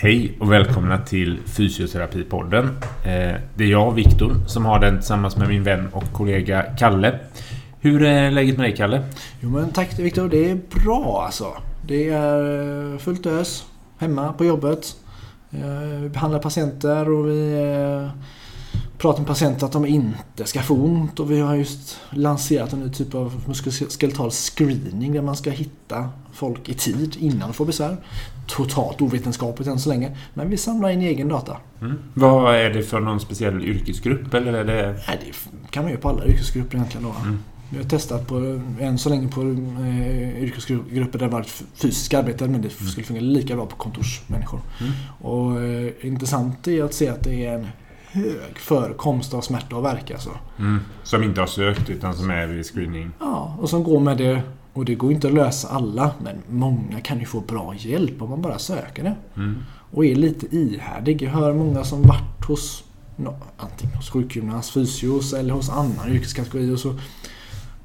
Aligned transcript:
Hej 0.00 0.36
och 0.40 0.52
välkomna 0.52 0.98
till 0.98 1.38
Fysioterapipodden. 1.46 2.64
Eh, 3.04 3.34
det 3.54 3.64
är 3.64 3.68
jag, 3.68 3.92
Viktor, 3.92 4.34
som 4.46 4.64
har 4.64 4.80
den 4.80 4.98
tillsammans 4.98 5.36
med 5.36 5.48
min 5.48 5.64
vän 5.64 5.88
och 5.92 6.12
kollega 6.12 6.62
Kalle. 6.62 7.18
Hur 7.80 8.02
är 8.02 8.30
läget 8.30 8.56
med 8.56 8.66
dig, 8.66 8.76
Kalle? 8.76 9.02
Jo 9.40 9.50
men 9.50 9.72
tack 9.72 9.98
Viktor, 9.98 10.28
det 10.28 10.50
är 10.50 10.58
bra 10.84 11.22
alltså. 11.24 11.46
Det 11.86 12.08
är 12.08 12.92
eh, 12.92 12.98
fullt 12.98 13.26
ös 13.26 13.64
hemma 13.98 14.32
på 14.32 14.44
jobbet. 14.44 14.96
Eh, 15.50 16.00
vi 16.00 16.08
behandlar 16.08 16.38
patienter 16.38 17.10
och 17.10 17.28
vi 17.28 17.54
pratar 18.98 19.18
med 19.18 19.26
patienter 19.26 19.66
att 19.66 19.72
de 19.72 19.86
inte 19.86 20.44
ska 20.44 20.62
få 20.62 20.74
ont 20.74 21.20
och 21.20 21.30
vi 21.30 21.40
har 21.40 21.54
just 21.54 22.00
lanserat 22.10 22.72
en 22.72 22.80
ny 22.80 22.90
typ 22.90 23.14
av 23.14 23.42
muskuloskeletal 23.46 24.30
screening 24.30 25.12
där 25.12 25.22
man 25.22 25.36
ska 25.36 25.50
hitta 25.50 26.08
folk 26.32 26.68
i 26.68 26.74
tid 26.74 27.16
innan 27.20 27.40
de 27.40 27.52
får 27.52 27.66
besvär. 27.66 27.96
Totalt 28.46 29.02
ovetenskapligt 29.02 29.68
än 29.68 29.78
så 29.78 29.88
länge, 29.88 30.16
men 30.34 30.50
vi 30.50 30.56
samlar 30.56 30.90
in 30.90 31.02
egen 31.02 31.28
data. 31.28 31.56
Mm. 31.80 31.98
Vad 32.14 32.54
är 32.54 32.70
det 32.70 32.82
för 32.82 33.00
någon 33.00 33.20
speciell 33.20 33.64
yrkesgrupp 33.64 34.34
eller 34.34 34.52
är 34.52 34.64
det... 34.64 35.00
Nej, 35.08 35.20
det 35.24 35.70
kan 35.70 35.82
man 35.82 35.92
ju 35.92 35.98
på 35.98 36.08
alla 36.08 36.26
yrkesgrupper 36.26 36.76
egentligen 36.76 37.06
då. 37.06 37.14
Mm. 37.22 37.38
Vi 37.70 37.78
har 37.78 37.84
testat 37.84 38.26
på, 38.26 38.60
än 38.80 38.98
så 38.98 39.08
länge 39.08 39.28
på 39.28 39.40
eh, 39.40 40.42
yrkesgrupper 40.42 41.18
där 41.18 41.26
det 41.26 41.32
varit 41.32 41.62
fysiska 41.74 42.18
arbeten 42.18 42.52
men 42.52 42.62
det 42.62 42.80
mm. 42.80 42.90
skulle 42.90 43.06
fungera 43.06 43.24
lika 43.24 43.56
bra 43.56 43.66
på 43.66 43.76
kontorsmänniskor. 43.76 44.60
Mm. 44.80 44.92
Och 45.20 45.62
eh, 45.62 45.92
intressant 46.00 46.68
är 46.68 46.84
att 46.84 46.94
se 46.94 47.08
att 47.08 47.24
det 47.24 47.46
är 47.46 47.54
en 47.54 47.66
hög 48.10 48.58
förekomst 48.58 49.34
av 49.34 49.40
smärta 49.40 49.76
och 49.76 49.84
värk 49.84 50.10
alltså. 50.10 50.30
Mm. 50.58 50.80
Som 51.02 51.22
inte 51.22 51.40
har 51.40 51.46
sökt 51.46 51.90
utan 51.90 52.14
som 52.14 52.30
är 52.30 52.46
vid 52.46 52.66
screening? 52.66 53.10
Ja, 53.20 53.56
och 53.60 53.70
som 53.70 53.84
går 53.84 54.00
med 54.00 54.18
det. 54.18 54.42
Och 54.72 54.84
det 54.84 54.94
går 54.94 55.12
inte 55.12 55.28
att 55.28 55.34
lösa 55.34 55.68
alla 55.68 56.10
men 56.22 56.36
många 56.48 57.00
kan 57.00 57.18
ju 57.18 57.24
få 57.24 57.40
bra 57.40 57.74
hjälp 57.78 58.22
om 58.22 58.30
man 58.30 58.42
bara 58.42 58.58
söker 58.58 59.02
det. 59.02 59.16
Mm. 59.36 59.56
Och 59.90 60.04
är 60.04 60.14
lite 60.14 60.56
ihärdig. 60.56 61.22
Jag 61.22 61.30
hör 61.30 61.54
många 61.54 61.84
som 61.84 62.02
varit 62.02 62.44
hos 62.46 62.84
antingen 63.56 63.96
hos 63.96 64.10
sjukgymnast, 64.10 64.70
fysios 64.70 65.32
eller 65.32 65.54
hos 65.54 65.70
annan 65.70 66.08
yrkeskategori 66.08 66.74
och 66.74 66.80
så 66.80 66.94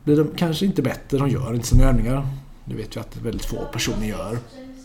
blir 0.04 0.18
de 0.18 0.28
kanske 0.36 0.66
inte 0.66 0.82
bättre. 0.82 1.18
De 1.18 1.30
gör 1.30 1.54
inte 1.54 1.68
sina 1.68 1.84
övningar. 1.84 2.28
Det 2.66 2.76
vet 2.76 2.96
vi 2.96 3.00
att 3.00 3.18
väldigt 3.18 3.46
få 3.46 3.66
personer 3.74 4.08
gör. 4.08 4.38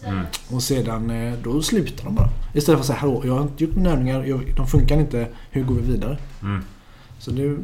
Mm. 0.04 0.24
Och 0.50 0.62
sedan 0.62 1.10
eh, 1.10 1.32
då 1.42 1.62
slutar 1.62 2.04
de 2.04 2.14
bara. 2.14 2.28
Istället 2.54 2.78
för 2.78 2.80
att 2.80 2.86
säga 2.86 2.98
hallå, 2.98 3.22
jag 3.24 3.34
har 3.34 3.42
inte 3.42 3.64
gjort 3.64 3.74
mina 3.74 3.91
övningar, 3.91 4.54
de 4.56 4.66
funkar 4.66 5.00
inte, 5.00 5.28
hur 5.50 5.64
går 5.64 5.74
vi 5.74 5.92
vidare? 5.92 6.18
Mm. 6.42 6.64
Så 7.18 7.30
det, 7.30 7.56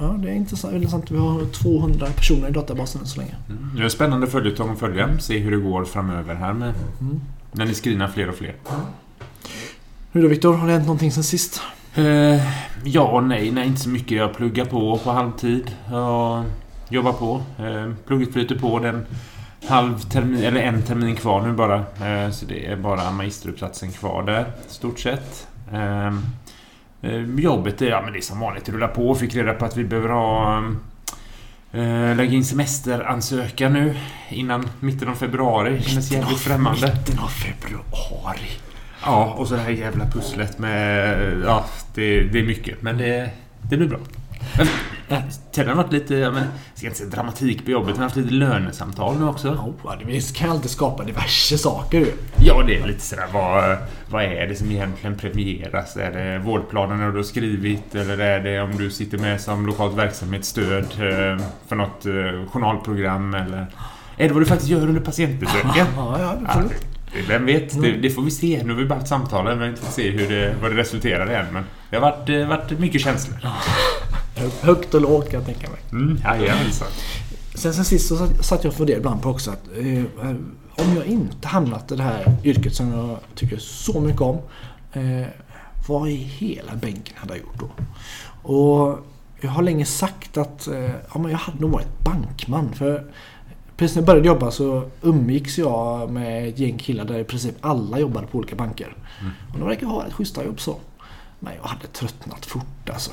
ja, 0.00 0.06
det 0.06 0.30
är 0.30 0.34
intressant, 0.34 0.74
intressant. 0.74 1.10
Vi 1.10 1.18
har 1.18 1.44
200 1.44 2.06
personer 2.16 2.48
i 2.48 2.52
databasen 2.52 3.00
än 3.00 3.06
så 3.06 3.20
länge. 3.20 3.34
Mm. 3.48 3.76
Det 3.76 3.84
är 3.84 3.88
spännande 3.88 4.26
följetong 4.26 4.70
att 4.70 4.78
följa, 4.78 5.18
se 5.18 5.38
hur 5.38 5.50
det 5.50 5.56
går 5.56 5.84
framöver 5.84 6.34
här 6.34 6.52
med 6.52 6.74
mm. 7.00 7.20
när 7.52 7.66
ni 7.66 7.74
screenar 7.74 8.08
fler 8.08 8.28
och 8.28 8.34
fler. 8.34 8.54
Hur 10.12 10.22
då 10.22 10.28
Viktor, 10.28 10.54
har 10.54 10.66
det 10.66 10.72
hänt 10.72 10.86
någonting 10.86 11.12
sen 11.12 11.24
sist? 11.24 11.60
Uh, 11.98 12.40
ja 12.84 13.02
och 13.02 13.24
nej, 13.24 13.50
nej 13.50 13.66
inte 13.66 13.80
så 13.80 13.88
mycket. 13.88 14.18
Jag 14.18 14.34
pluggar 14.34 14.64
på 14.64 14.98
på 15.04 15.10
halvtid. 15.10 15.70
Jag 15.90 16.44
jobbar 16.88 17.12
på. 17.12 17.42
Uh, 17.60 17.94
plugget 18.06 18.32
flyter 18.32 18.58
på. 18.58 18.78
Den 18.78 19.06
halv 19.66 19.98
termin, 19.98 20.44
eller 20.44 20.60
en 20.60 20.82
termin 20.82 21.16
kvar 21.16 21.42
nu 21.42 21.52
bara. 21.52 21.76
Eh, 21.76 22.30
så 22.30 22.46
det 22.46 22.66
är 22.66 22.76
bara 22.76 23.10
magisteruppsatsen 23.10 23.92
kvar 23.92 24.22
där, 24.22 24.46
stort 24.68 24.98
sett. 24.98 25.48
Ehm, 25.72 26.22
eh, 27.02 27.40
jobbet 27.40 27.82
är, 27.82 27.86
ja, 27.86 28.02
men 28.02 28.12
det 28.12 28.18
är 28.18 28.22
som 28.22 28.40
vanligt, 28.40 28.68
rullar 28.68 28.88
på. 28.88 29.14
Fick 29.14 29.34
reda 29.34 29.54
på 29.54 29.64
att 29.64 29.76
vi 29.76 29.84
behöver 29.84 30.08
ha 30.08 30.58
eh, 31.72 32.16
lägga 32.16 32.32
in 32.32 32.44
semesteransökan 32.44 33.72
nu 33.72 33.96
innan 34.28 34.68
mitten 34.80 35.08
av 35.08 35.14
februari. 35.14 35.76
Det 35.76 35.82
känns 35.82 36.12
jävligt 36.12 36.40
främmande. 36.40 36.94
Mitten 36.96 37.18
av 37.18 37.28
februari? 37.28 38.50
Ja, 39.02 39.34
och 39.38 39.48
så 39.48 39.54
det 39.54 39.60
här 39.60 39.70
jävla 39.70 40.06
pusslet 40.06 40.58
med... 40.58 41.18
Ja, 41.44 41.64
det, 41.94 42.20
det 42.20 42.38
är 42.38 42.44
mycket. 42.44 42.82
Men 42.82 42.98
det, 42.98 43.30
det 43.62 43.76
blir 43.76 43.88
bra. 43.88 43.98
Ted 45.52 45.68
har 45.68 45.74
varit 45.74 45.92
lite, 45.92 46.14
ja, 46.14 46.30
men, 46.30 46.42
jag 46.42 46.78
ska 46.78 46.86
inte 46.86 46.98
säga 46.98 47.10
dramatik 47.10 47.64
på 47.64 47.70
jobbet, 47.70 47.94
men 47.94 48.02
haft 48.02 48.16
lite 48.16 48.34
lönesamtal 48.34 49.18
nu 49.18 49.24
också. 49.24 49.48
Oh, 49.48 49.94
vi 50.06 50.20
kan 50.20 50.50
alltid 50.50 50.70
skapa 50.70 51.04
diverse 51.04 51.58
saker 51.58 51.98
ju. 51.98 52.12
Ja, 52.36 52.62
det 52.66 52.78
är 52.78 52.86
lite 52.86 53.00
sådär, 53.00 53.26
vad, 53.32 53.76
vad 54.10 54.24
är 54.24 54.46
det 54.46 54.54
som 54.54 54.70
egentligen 54.70 55.16
premieras? 55.18 55.96
Är 55.96 56.12
det 56.12 56.38
vårdplanen 56.38 57.10
du 57.10 57.16
har 57.16 57.22
skrivit 57.22 57.94
eller 57.94 58.18
är 58.18 58.40
det 58.40 58.60
om 58.60 58.76
du 58.76 58.90
sitter 58.90 59.18
med 59.18 59.40
som 59.40 59.66
lokalt 59.66 59.96
verksamhetsstöd 59.96 60.84
eh, 60.84 61.44
för 61.68 61.76
något 61.76 62.06
eh, 62.06 62.50
journalprogram 62.50 63.34
eller 63.34 63.66
är 64.16 64.28
det 64.28 64.34
vad 64.34 64.42
du 64.42 64.46
faktiskt 64.46 64.70
gör 64.70 64.82
under 64.82 65.00
patientbesöken? 65.00 65.70
ja, 65.96 66.16
ja, 66.20 66.38
absolut. 66.46 66.72
Ja, 67.12 67.22
vem 67.28 67.46
vet? 67.46 67.82
Det, 67.82 67.92
det, 67.92 68.10
får 68.10 68.22
vi 68.22 68.30
se. 68.30 68.62
Nu 68.64 68.72
har 68.72 68.80
vi 68.80 68.86
bara 68.86 68.94
haft 68.94 69.08
samtal. 69.08 69.44
Vi 69.44 69.60
har 69.60 69.68
inte 69.68 69.80
fått 69.80 69.92
se 69.92 70.10
hur 70.10 70.28
det, 70.28 70.54
vad 70.62 70.70
det 70.70 70.76
resulterar 70.76 71.30
i 71.30 71.34
än. 71.34 71.46
Men 71.52 71.64
det 71.90 71.96
har 71.96 72.10
varit, 72.10 72.28
eh, 72.28 72.48
varit 72.48 72.78
mycket 72.78 73.00
känslor. 73.00 73.38
Högt 74.60 74.94
och 74.94 75.00
lågt 75.00 75.30
kan 75.30 75.40
jag 75.40 75.46
tänka 75.46 75.70
mig. 75.70 75.78
Mm, 75.92 76.18
jajamensan. 76.24 76.88
Sen, 77.54 77.74
sen 77.74 77.84
sist 77.84 78.08
så 78.08 78.28
satt 78.40 78.64
jag 78.64 78.70
och 78.70 78.76
funderade 78.76 79.00
ibland 79.00 79.22
på 79.22 79.28
också 79.28 79.50
att 79.50 79.68
eh, 79.78 80.04
om 80.76 80.96
jag 80.96 81.06
inte 81.06 81.48
hamnat 81.48 81.92
i 81.92 81.96
det 81.96 82.02
här 82.02 82.36
yrket 82.44 82.74
som 82.74 82.92
jag 82.92 83.18
tycker 83.34 83.58
så 83.58 84.00
mycket 84.00 84.20
om. 84.20 84.38
Eh, 84.92 85.26
vad 85.88 86.08
i 86.08 86.14
hela 86.14 86.76
bänken 86.76 87.14
hade 87.16 87.34
jag 87.34 87.42
gjort 87.42 87.60
då? 87.60 87.70
Och 88.52 88.98
jag 89.40 89.50
har 89.50 89.62
länge 89.62 89.86
sagt 89.86 90.36
att 90.36 90.68
eh, 90.68 90.90
ja, 91.14 91.18
men 91.18 91.30
jag 91.30 91.38
hade 91.38 91.60
nog 91.60 91.70
varit 91.70 92.04
bankman. 92.04 92.72
För 92.74 93.04
precis 93.76 93.96
när 93.96 94.02
jag 94.02 94.06
började 94.06 94.28
jobba 94.28 94.50
så 94.50 94.90
umgicks 95.02 95.58
jag 95.58 96.10
med 96.10 96.48
ett 96.48 96.58
gäng 96.58 96.78
killar 96.78 97.04
där 97.04 97.18
i 97.18 97.24
princip 97.24 97.54
alla 97.60 97.98
jobbade 97.98 98.26
på 98.26 98.38
olika 98.38 98.56
banker. 98.56 98.96
Mm. 99.20 99.32
Och 99.52 99.58
de 99.58 99.68
verkar 99.68 99.86
ha 99.86 100.06
ett 100.06 100.12
schyssta 100.12 100.44
jobb 100.44 100.60
så. 100.60 100.76
Men 101.40 101.52
jag 101.62 101.68
hade 101.68 101.86
tröttnat 101.86 102.46
fort 102.46 102.90
alltså. 102.92 103.10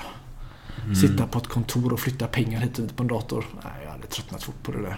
Mm. 0.83 0.95
Sitta 0.95 1.27
på 1.27 1.37
ett 1.37 1.47
kontor 1.47 1.93
och 1.93 1.99
flytta 1.99 2.27
pengar 2.27 2.59
hit 2.59 2.79
och 2.79 2.85
dit 2.85 2.95
på 2.95 3.03
en 3.03 3.07
dator. 3.07 3.45
Nej, 3.63 3.73
jag 3.83 3.91
hade 3.91 4.07
tröttnat 4.07 4.43
fort 4.43 4.63
på 4.63 4.71
det 4.71 4.81
där. 4.81 4.97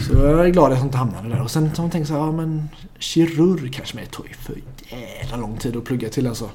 Så 0.00 0.14
jag 0.14 0.46
är 0.46 0.48
glad 0.48 0.72
att 0.72 0.78
jag 0.78 0.86
inte 0.86 0.98
hamnade 0.98 1.28
där. 1.28 1.42
Och 1.42 1.50
sen 1.50 1.66
har 1.76 1.82
man 1.82 1.90
tänkt 1.90 2.06
så 2.08 2.14
här, 2.14 2.20
ja 2.20 2.32
men 2.32 2.68
kirurg 2.98 3.72
kanske 3.72 3.96
mig 3.96 4.06
tog 4.06 4.34
för 4.34 4.54
jävla 5.20 5.36
lång 5.36 5.56
tid 5.56 5.76
att 5.76 5.84
plugga 5.84 6.08
till 6.08 6.26
alltså. 6.26 6.50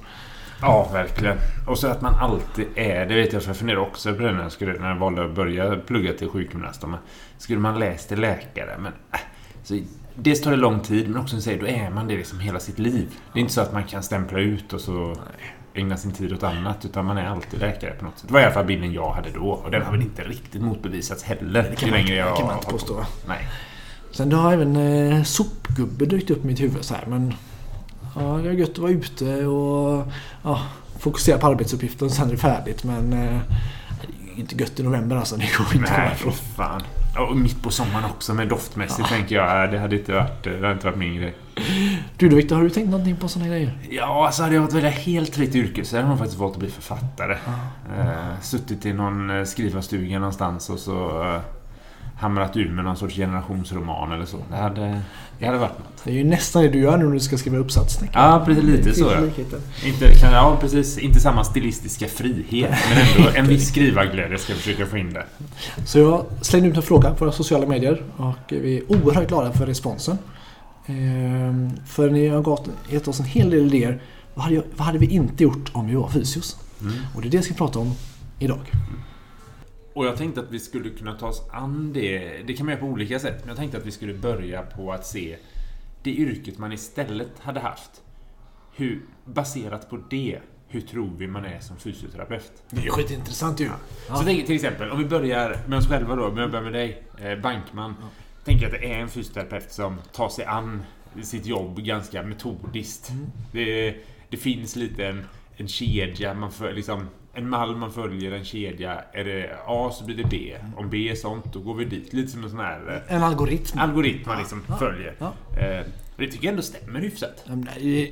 Ja, 0.62 0.90
verkligen. 0.94 1.38
Och 1.68 1.78
så 1.78 1.88
att 1.88 2.02
man 2.02 2.16
alltid 2.16 2.68
är, 2.76 3.06
det 3.06 3.16
vet 3.16 3.34
jag 3.34 3.42
för 3.42 3.50
jag 3.50 3.58
funderade 3.58 3.86
också 3.86 4.14
på 4.14 4.22
det 4.22 4.32
när 4.32 4.44
jag, 4.44 4.52
skulle, 4.52 4.80
när 4.80 4.90
jag 4.90 4.96
valde 4.96 5.26
att 5.26 5.36
börja 5.36 5.76
plugga 5.76 6.14
till 6.14 6.30
sjukgymnast. 6.30 6.84
Skulle 7.38 7.60
man 7.60 7.80
läst 7.80 8.10
till 8.10 8.20
läkare, 8.20 8.78
men 8.78 8.94
äh, 9.12 9.20
så 9.64 9.80
Dels 10.16 10.42
tar 10.42 10.52
det 10.52 10.58
lång 10.58 10.80
tid, 10.80 11.10
men 11.10 11.22
också 11.22 11.36
som 11.36 11.42
säger, 11.42 11.60
då 11.60 11.68
är 11.68 11.90
man 11.90 12.08
det 12.08 12.18
liksom 12.18 12.40
hela 12.40 12.60
sitt 12.60 12.80
liv. 12.80 13.10
Det 13.34 13.40
är 13.40 13.42
inte 13.42 13.54
så 13.54 13.62
att 13.62 13.74
man 13.74 13.84
kan 13.84 14.04
stämpla 14.04 14.40
ut 14.40 14.74
och 14.74 14.82
så... 14.82 15.08
Nej 15.08 15.56
ägna 15.74 15.98
sin 15.98 16.12
tid 16.12 16.34
åt 16.34 16.44
annat 16.44 16.86
utan 16.86 17.06
man 17.06 17.18
är 17.18 17.26
alltid 17.26 17.60
läkare 17.60 17.92
på 17.92 18.06
något 18.06 18.20
sätt. 18.20 18.28
Det 18.28 18.34
var 18.34 18.42
i 18.42 18.44
alla 18.44 18.54
fall 18.54 18.66
bilden 18.66 18.94
jag 18.94 19.12
hade 19.12 19.30
då 19.30 19.50
och 19.50 19.72
den 19.72 19.82
har 19.82 19.92
väl 19.92 20.02
inte 20.02 20.22
riktigt 20.22 20.62
motbevisats 20.62 21.24
heller. 21.24 21.64
Det 21.70 21.76
kan, 21.76 21.90
man, 21.90 22.00
längre 22.00 22.16
jag 22.16 22.38
kan 22.38 22.46
man 22.46 22.56
inte 22.56 22.72
påstå. 22.72 23.06
Nej. 23.28 23.48
Sen 24.12 24.32
har 24.32 24.54
även 24.54 24.76
eh, 24.76 25.24
sopgubbe 25.24 26.06
dykt 26.06 26.30
upp 26.30 26.44
i 26.44 26.48
mitt 26.48 26.62
huvud 26.62 26.84
så 26.84 26.94
här 26.94 27.06
men... 27.06 27.34
Ja, 28.16 28.22
det 28.22 28.50
är 28.50 28.54
gött 28.54 28.70
att 28.70 28.78
vara 28.78 28.92
ute 28.92 29.46
och 29.46 30.08
ja, 30.44 30.62
fokusera 31.00 31.38
på 31.38 31.48
arbetsuppgiften 31.48 32.10
sen 32.10 32.28
är 32.28 32.32
det 32.32 32.38
färdigt 32.38 32.84
men... 32.84 33.14
Eh, 33.14 33.40
det 34.02 34.38
är 34.38 34.40
inte 34.40 34.56
gött 34.56 34.80
i 34.80 34.84
november 34.84 35.16
alltså. 35.16 35.36
Det 35.36 35.58
går 35.58 35.76
inte 35.76 35.92
Nej, 35.98 36.16
för 36.16 36.32
fan. 36.32 36.82
Och 37.18 37.38
mitt 37.38 37.64
på 37.64 37.72
sommaren 37.72 38.06
också 38.06 38.34
med 38.34 38.48
doftmässigt 38.48 39.00
ja. 39.12 39.16
tänker 39.16 39.36
jag. 39.36 39.72
Det 39.72 39.80
hade 39.80 39.96
inte 39.96 40.14
varit, 40.14 40.44
det 40.44 40.56
hade 40.56 40.72
inte 40.72 40.86
varit 40.86 40.98
min 40.98 41.16
grej. 41.16 41.36
Du 42.18 42.30
då 42.30 42.36
Victor, 42.36 42.56
har 42.56 42.64
du 42.64 42.70
tänkt 42.70 42.90
någonting 42.90 43.18
på 43.18 43.28
sådana 43.28 43.50
grejer? 43.50 43.78
Ja, 43.90 44.26
alltså 44.26 44.44
hade 44.44 44.56
jag 44.56 44.62
varit 44.62 44.74
välja 44.74 44.90
helt 44.90 45.36
fritt 45.36 45.56
yrke 45.56 45.86
så 45.86 45.96
hade 45.96 46.10
jag 46.10 46.18
faktiskt 46.18 46.40
valt 46.40 46.54
att 46.54 46.60
bli 46.60 46.70
författare. 46.70 47.38
Ja. 47.46 48.04
Eh, 48.04 48.42
suttit 48.42 48.86
i 48.86 48.94
någon 48.94 49.30
eh, 49.30 49.44
skrivarstuga 49.44 50.20
någonstans 50.20 50.70
och 50.70 50.80
så 50.80 51.24
eh, 51.24 51.42
hamrat 52.22 52.58
ur 52.58 52.70
med 52.70 52.86
någon 52.86 52.98
sorts 52.98 53.16
generationsroman 53.16 54.12
eller 54.12 54.26
så. 54.26 54.38
Det 54.50 54.56
hade, 54.56 55.02
det 55.40 55.46
hade 55.46 55.58
varit 55.58 55.80
något. 55.80 56.04
Det 56.04 56.10
är 56.10 56.14
ju 56.14 56.24
nästan 56.24 56.62
det 56.62 56.70
du 56.70 56.80
gör 56.80 56.98
nu 56.98 57.06
när 57.06 57.14
du 57.14 57.20
ska 57.20 57.38
skriva 57.38 57.58
uppsats. 57.58 58.00
Ja, 58.14 58.44
precis. 58.46 58.64
Lite 58.64 58.94
så. 58.94 59.12
Ja. 59.12 59.44
Inte, 59.88 60.14
kan, 60.20 60.34
ja, 60.34 60.58
precis. 60.62 60.98
Inte 60.98 61.20
samma 61.20 61.44
stilistiska 61.44 62.08
frihet, 62.08 62.76
men 62.90 62.98
ändå 62.98 63.30
en 63.36 63.48
viss 63.48 63.68
skrivarglädje 63.68 64.38
ska 64.38 64.54
jag 64.54 64.60
försöka 64.60 64.86
få 64.86 64.98
in 64.98 65.14
det. 65.14 65.26
Så 65.86 66.00
jag 66.00 66.26
slängde 66.42 66.70
ut 66.70 66.78
en 66.78 66.84
fråga 66.84 67.10
på 67.10 67.26
våra 67.26 67.32
sociala 67.32 67.68
medier 67.68 68.04
och 68.18 68.36
vi 68.48 68.78
är 68.78 68.92
oerhört 68.92 69.28
glada 69.28 69.52
för 69.52 69.66
responsen. 69.66 70.18
Ehm, 70.86 71.72
för 71.86 72.10
ni 72.10 72.28
har 72.28 72.60
gett 72.90 73.08
oss 73.08 73.20
en 73.20 73.26
hel 73.26 73.50
del 73.50 73.76
idéer. 73.76 74.02
Vad 74.34 74.46
hade, 74.46 74.64
vad 74.76 74.86
hade 74.86 74.98
vi 74.98 75.06
inte 75.06 75.44
gjort 75.44 75.70
om 75.74 75.88
vi 75.88 75.96
var 75.96 76.10
fysios? 76.10 76.58
Mm. 76.82 76.94
Och 77.16 77.22
det 77.22 77.28
är 77.28 77.32
det 77.32 77.38
jag 77.38 77.46
ska 77.46 77.54
prata 77.54 77.80
om 77.80 77.94
idag. 78.40 78.72
Mm. 78.74 79.00
Och 79.94 80.06
jag 80.06 80.18
tänkte 80.18 80.42
att 80.42 80.52
vi 80.52 80.60
skulle 80.60 80.90
kunna 80.90 81.14
ta 81.14 81.28
oss 81.28 81.50
an 81.52 81.94
det. 81.94 82.44
Det 82.48 82.54
kan 82.54 82.66
man 82.66 82.74
göra 82.74 82.82
på 82.82 82.88
olika 82.88 83.20
sätt. 83.20 83.40
Men 83.40 83.48
jag 83.48 83.58
tänkte 83.58 83.78
att 83.78 83.86
vi 83.86 83.92
skulle 83.92 84.14
börja 84.14 84.62
på 84.62 84.92
att 84.92 85.06
se 85.06 85.38
det 86.04 86.12
yrket 86.12 86.58
man 86.58 86.72
istället 86.72 87.40
hade 87.40 87.60
haft. 87.60 88.02
Hur, 88.76 89.02
baserat 89.26 89.90
på 89.90 89.98
det, 90.10 90.40
hur 90.68 90.82
tror 90.82 91.12
vi 91.18 91.28
man 91.28 91.46
är 91.46 91.60
som 91.60 91.78
fysioterapeut? 91.78 92.64
Det 92.70 92.88
är 92.88 92.90
skitintressant 92.90 93.60
ju. 93.60 93.70
Ja. 94.10 94.16
Så 94.16 94.24
tänk, 94.24 94.46
till 94.46 94.56
exempel, 94.56 94.92
om 94.92 95.00
vi 95.00 95.06
börjar 95.06 95.58
med 95.68 95.78
oss 95.78 95.88
själva 95.88 96.16
då. 96.16 96.26
Om 96.26 96.38
jag 96.38 96.52
börjar 96.52 96.64
med 96.64 96.74
dig, 96.74 97.04
eh, 97.22 97.40
bankman. 97.40 97.96
Ja. 98.02 98.08
Tänk 98.46 98.64
att 98.64 98.72
det 98.72 98.94
är 98.94 99.00
en 99.00 99.10
fysioterapeut 99.10 99.72
som 99.72 99.98
tar 100.12 100.30
sig 100.30 100.46
an 100.46 100.84
sitt 101.24 101.46
jobb 101.46 101.80
ganska 101.80 102.24
metodiskt. 102.24 103.10
Mm. 103.10 103.26
Det, 103.52 103.96
det 104.30 104.38
finns 104.38 104.76
lite 104.76 105.08
en, 105.08 105.26
en 105.58 105.68
kedja, 105.68 106.34
man 106.34 106.52
för, 106.52 106.74
liksom, 106.74 107.08
en 107.34 107.50
mall 107.50 107.76
man 107.76 107.92
följer, 107.92 108.32
en 108.32 108.46
kedja. 108.46 109.02
Är 109.14 109.24
det 109.24 109.50
A 109.68 109.92
så 109.94 110.06
blir 110.06 110.18
det 110.18 110.24
B. 110.30 110.56
Om 110.78 110.90
B 110.90 111.10
är 111.10 111.16
sånt, 111.16 111.54
då 111.54 111.60
går 111.60 111.74
vi 111.76 111.86
dit. 111.86 112.14
Lite 112.14 112.32
som 112.32 112.44
en 112.44 112.50
sån 112.50 112.60
här 112.60 113.04
eh, 113.10 113.16
En 113.16 113.24
algoritm. 113.24 113.80
algoritm 113.80 114.24
man 114.28 114.38
liksom 114.38 114.64
Ja. 114.68 114.78
följer. 114.78 115.16
Ja. 115.20 115.34
Eh, 115.60 115.86
det 116.18 116.28
tycker 116.28 116.46
jag 116.46 116.52
ändå 116.52 116.62
stämmer 116.62 117.00
hyfsat. 117.00 117.46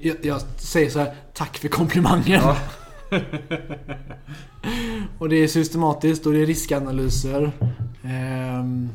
Jag, 0.02 0.16
jag 0.26 0.42
säger 0.42 0.90
så 0.90 1.00
här, 1.00 1.14
tack 1.34 1.58
för 1.58 1.68
komplimangen. 1.68 2.42
Ja. 2.44 2.58
och 5.18 5.30
det 5.30 5.36
är 5.36 5.48
systematiskt 5.48 6.26
och 6.26 6.34
det 6.34 6.40
är 6.42 6.46
riskanalyser. 6.46 7.52
Ehm, 8.04 8.90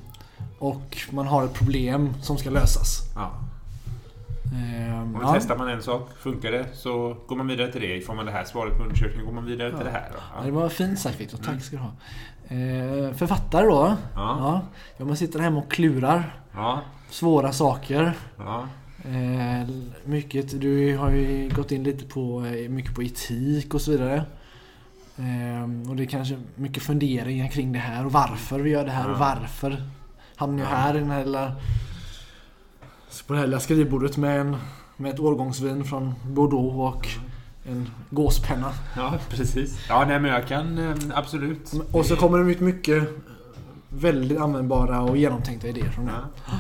och 0.59 0.97
man 1.11 1.27
har 1.27 1.45
ett 1.45 1.55
problem 1.55 2.15
som 2.23 2.39
ska 2.39 2.51
lösas. 2.51 3.01
Ja. 3.15 3.33
Ehm, 4.53 5.15
Och 5.15 5.21
då 5.23 5.27
ja. 5.29 5.33
testar 5.35 5.57
man 5.59 5.69
en 5.69 5.83
sak, 5.83 6.11
funkar 6.19 6.53
det 6.53 6.67
så 6.75 7.17
går 7.29 7.37
man 7.37 7.47
vidare 7.47 7.73
till 7.73 7.81
det. 7.81 8.01
Får 8.01 8.15
man 8.15 8.27
det 8.27 8.33
här 8.33 8.45
svaret 8.45 8.77
på 8.77 8.83
undersökningen 8.83 9.27
går 9.27 9.33
man 9.33 9.45
vidare 9.47 9.71
till 9.77 9.85
det 9.85 9.91
här. 9.91 10.09
då. 10.13 10.19
Ja, 10.37 10.45
det 10.45 10.51
var 10.51 10.69
fint 10.69 10.99
sagt 10.99 11.21
Victor, 11.21 11.39
tack 11.39 11.63
ska 11.63 11.77
du 11.77 11.83
ha. 11.83 11.93
Ehm, 12.49 13.15
författare 13.15 13.67
då? 13.67 13.97
Ja. 14.15 14.63
ja. 14.97 15.05
Man 15.05 15.17
sitter 15.17 15.39
hemma 15.39 15.59
och 15.59 15.71
klurar. 15.73 16.41
Ja. 16.55 16.81
Svåra 17.11 17.53
saker. 17.53 18.13
Ja. 18.39 18.69
Eh, 19.05 19.69
mycket, 20.05 20.61
du 20.61 20.97
har 20.97 21.11
ju 21.11 21.51
gått 21.55 21.73
in 21.73 21.83
lite 21.85 22.05
på, 22.05 22.45
eh, 22.47 22.69
mycket 22.71 22.95
på 22.95 23.03
etik 23.03 23.75
och 23.75 23.81
så 23.81 23.91
vidare. 23.91 24.25
Eh, 25.17 25.91
och 25.91 25.97
det 25.97 26.03
är 26.03 26.07
kanske 26.07 26.37
mycket 26.55 26.83
funderingar 26.83 27.49
kring 27.49 27.73
det 27.73 27.79
här 27.79 28.07
och 28.07 28.13
varför 28.13 28.61
vi 28.61 28.71
gör 28.71 28.85
det 28.85 28.91
här 28.91 29.11
och 29.11 29.19
varför 29.19 29.83
hamnar 30.37 30.65
jag 30.65 30.73
Ja. 30.73 30.77
här 30.77 30.97
i 30.97 30.99
den 30.99 31.11
här 31.11 31.25
lilla, 31.25 31.53
på 33.23 33.33
det 33.33 33.39
här 33.39 33.47
lilla 33.47 33.61
skrivbordet 33.61 34.17
med, 34.17 34.41
en, 34.41 34.57
med 34.97 35.15
ett 35.15 35.21
årgångsvin 35.21 35.85
från 35.85 36.15
Bordeaux 36.27 36.77
och 36.77 37.09
en 37.71 37.91
gåspenna. 38.11 38.73
ja, 38.97 39.19
precis. 39.29 39.79
Ja, 39.89 40.05
nej 40.09 40.21
men 40.21 40.31
jag 40.31 40.47
kan 40.49 40.79
eh, 40.79 40.97
absolut. 41.15 41.73
Och 41.93 42.07
så 42.07 42.17
kommer 42.17 42.39
det 42.39 42.45
mycket, 42.45 42.63
mycket 42.63 43.09
väldigt 43.89 44.39
användbara 44.39 45.01
och 45.01 45.17
genomtänkta 45.17 45.69
idéer 45.69 45.91
från 45.91 46.07
det. 46.07 46.13
Ja. 46.47 46.53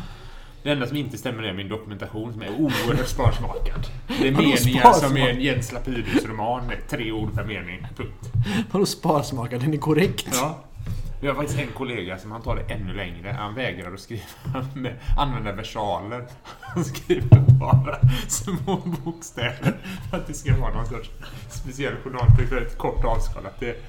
Det 0.62 0.70
enda 0.70 0.86
som 0.86 0.96
inte 0.96 1.18
stämmer 1.18 1.42
är 1.42 1.52
min 1.52 1.68
dokumentation 1.68 2.32
som 2.32 2.42
är 2.42 2.50
oerhört 2.58 3.08
sparsmakad. 3.08 3.86
Det 4.20 4.28
är 4.28 4.32
meningar 4.32 4.92
som 4.92 5.16
är 5.16 5.28
en 5.28 5.40
Jens 5.40 5.72
Lapidus-roman 5.72 6.66
med 6.66 6.88
tre 6.88 7.12
ord 7.12 7.34
per 7.34 7.44
mening. 7.44 7.86
Punkt. 7.96 8.32
Vadå 8.70 8.86
sparsmakad? 8.86 9.60
Den 9.60 9.74
är 9.74 9.78
korrekt. 9.78 10.28
Ja. 10.32 10.58
Vi 11.24 11.28
har 11.28 11.34
faktiskt 11.36 11.58
en 11.58 11.72
kollega 11.72 12.18
som 12.18 12.32
han 12.32 12.42
tar 12.42 12.56
det 12.56 12.74
ännu 12.74 12.92
längre. 12.94 13.36
Han 13.38 13.54
vägrar 13.54 13.94
att 13.94 14.00
skriva 14.00 14.22
med, 14.74 14.94
använda 15.18 15.52
versaler. 15.52 16.26
Han 16.60 16.84
skriver 16.84 17.38
bara 17.58 17.98
små 18.28 18.76
bokstäver 18.76 19.76
för 20.10 20.16
att 20.16 20.26
det 20.26 20.34
ska 20.34 20.56
vara 20.56 20.74
någon 20.74 20.86
sorts 20.86 21.10
speciell 21.50 21.94
journaltryck. 22.04 22.52
Väldigt 22.52 22.78
kort 22.78 23.04
avskalat. 23.04 23.60
Det, 23.60 23.82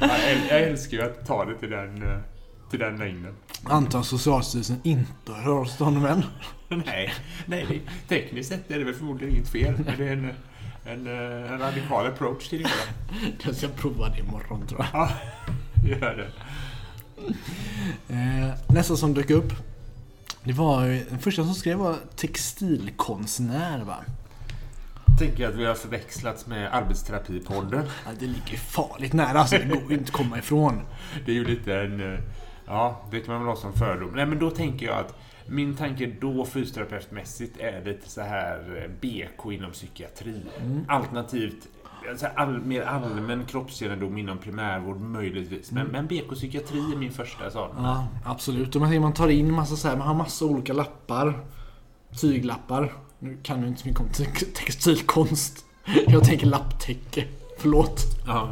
jag, 0.00 0.10
äl- 0.10 0.48
jag 0.48 0.62
älskar 0.62 0.96
ju 0.96 1.02
att 1.02 1.26
ta 1.26 1.44
det 1.44 1.54
till 1.54 1.70
den, 1.70 2.22
till 2.70 2.78
den 2.78 2.96
längden. 2.96 3.34
Antar 3.64 4.02
Socialstyrelsen 4.02 4.80
inte 4.82 5.32
hör 5.32 5.60
av 5.60 5.64
sig 5.64 5.76
till 5.76 5.84
honom 5.84 6.04
än. 6.06 6.24
Nej, 6.86 7.12
nej 7.46 7.82
tekniskt 8.08 8.48
sett 8.48 8.70
är 8.70 8.78
det 8.78 8.84
väl 8.84 8.94
förmodligen 8.94 9.34
inget 9.34 9.48
fel. 9.48 9.74
Men 9.86 9.98
det 9.98 10.08
är 10.08 10.12
en, 10.12 10.34
en, 10.84 11.06
eh, 11.06 11.52
en 11.52 11.58
radikal 11.58 12.06
approach 12.06 12.48
till 12.48 12.62
det 12.62 12.68
hela. 12.68 13.32
Jag 13.44 13.56
ska 13.56 13.68
prova 13.68 14.08
det 14.08 14.18
imorgon 14.18 14.66
tror 14.66 14.80
jag. 14.80 14.88
Ja, 14.92 15.10
gör 15.88 16.16
det. 16.16 16.26
Eh, 18.08 18.50
nästa 18.68 18.96
som 18.96 19.14
dök 19.14 19.30
upp. 19.30 19.52
Det 20.44 20.52
var 20.52 20.86
den 21.10 21.18
första 21.18 21.44
som 21.44 21.54
skrev 21.54 21.78
var 21.78 21.96
textilkonstnär 22.16 23.84
va? 23.84 23.96
Tänker 25.18 25.48
att 25.48 25.54
vi 25.54 25.64
har 25.64 25.74
förväxlats 25.74 26.46
med 26.46 26.74
arbetsterapipodden. 26.74 27.84
Ja, 28.04 28.10
det 28.18 28.26
ligger 28.26 28.56
farligt 28.58 29.12
nära 29.12 29.38
alltså. 29.40 29.56
Det 29.56 29.64
går 29.66 29.92
inte 29.92 30.04
att 30.04 30.10
komma 30.10 30.38
ifrån. 30.38 30.80
Det 31.26 31.30
är 31.32 31.34
ju 31.36 31.44
lite 31.44 31.74
en... 31.74 32.12
eh, 32.14 32.18
Ja, 32.66 33.00
det 33.10 33.20
kan 33.20 33.34
man 33.34 33.42
väl 33.44 33.54
ha 33.54 33.56
som 33.60 33.72
fördom. 33.72 34.10
Nej, 34.14 34.26
men 34.26 34.38
då 34.38 34.50
tänker 34.50 34.86
jag 34.86 34.98
att 34.98 35.14
min 35.46 35.76
tanke 35.76 36.12
då 36.20 36.44
fysioterapeutmässigt 36.46 37.56
är 37.60 37.84
lite 37.84 38.08
så 38.10 38.20
här 38.20 38.82
eh, 38.84 38.90
BK 39.00 39.52
inom 39.52 39.72
psykiatri. 39.72 40.42
Alternativt 40.88 41.68
alltså 42.10 42.26
all, 42.34 42.60
mer 42.60 42.82
allmän 42.82 43.46
kroppskännedom 43.46 44.18
inom 44.18 44.38
primärvård 44.38 45.00
möjligtvis. 45.00 45.72
Men, 45.72 45.86
men 45.86 46.08
BK-psykiatri 46.08 46.92
är 46.92 46.96
min 46.96 47.12
första 47.12 47.50
sån. 47.50 47.70
Ja, 47.76 48.06
absolut. 48.24 48.76
Och 48.76 48.82
man, 48.82 49.12
tar 49.12 49.28
in 49.28 49.52
massa 49.52 49.76
så 49.76 49.88
här, 49.88 49.96
man 49.96 50.06
har 50.06 50.14
massa 50.14 50.44
olika 50.44 50.72
lappar. 50.72 51.40
Tyglappar. 52.20 52.92
Nu 53.18 53.38
kan 53.42 53.60
du 53.60 53.68
inte 53.68 53.80
så 53.80 53.88
mycket 53.88 54.00
om 54.00 54.08
te- 54.08 54.46
textilkonst. 54.54 55.64
Jag 56.06 56.24
tänker 56.24 56.46
lapptäcke. 56.46 57.24
Förlåt. 57.58 58.00
Ja. 58.26 58.48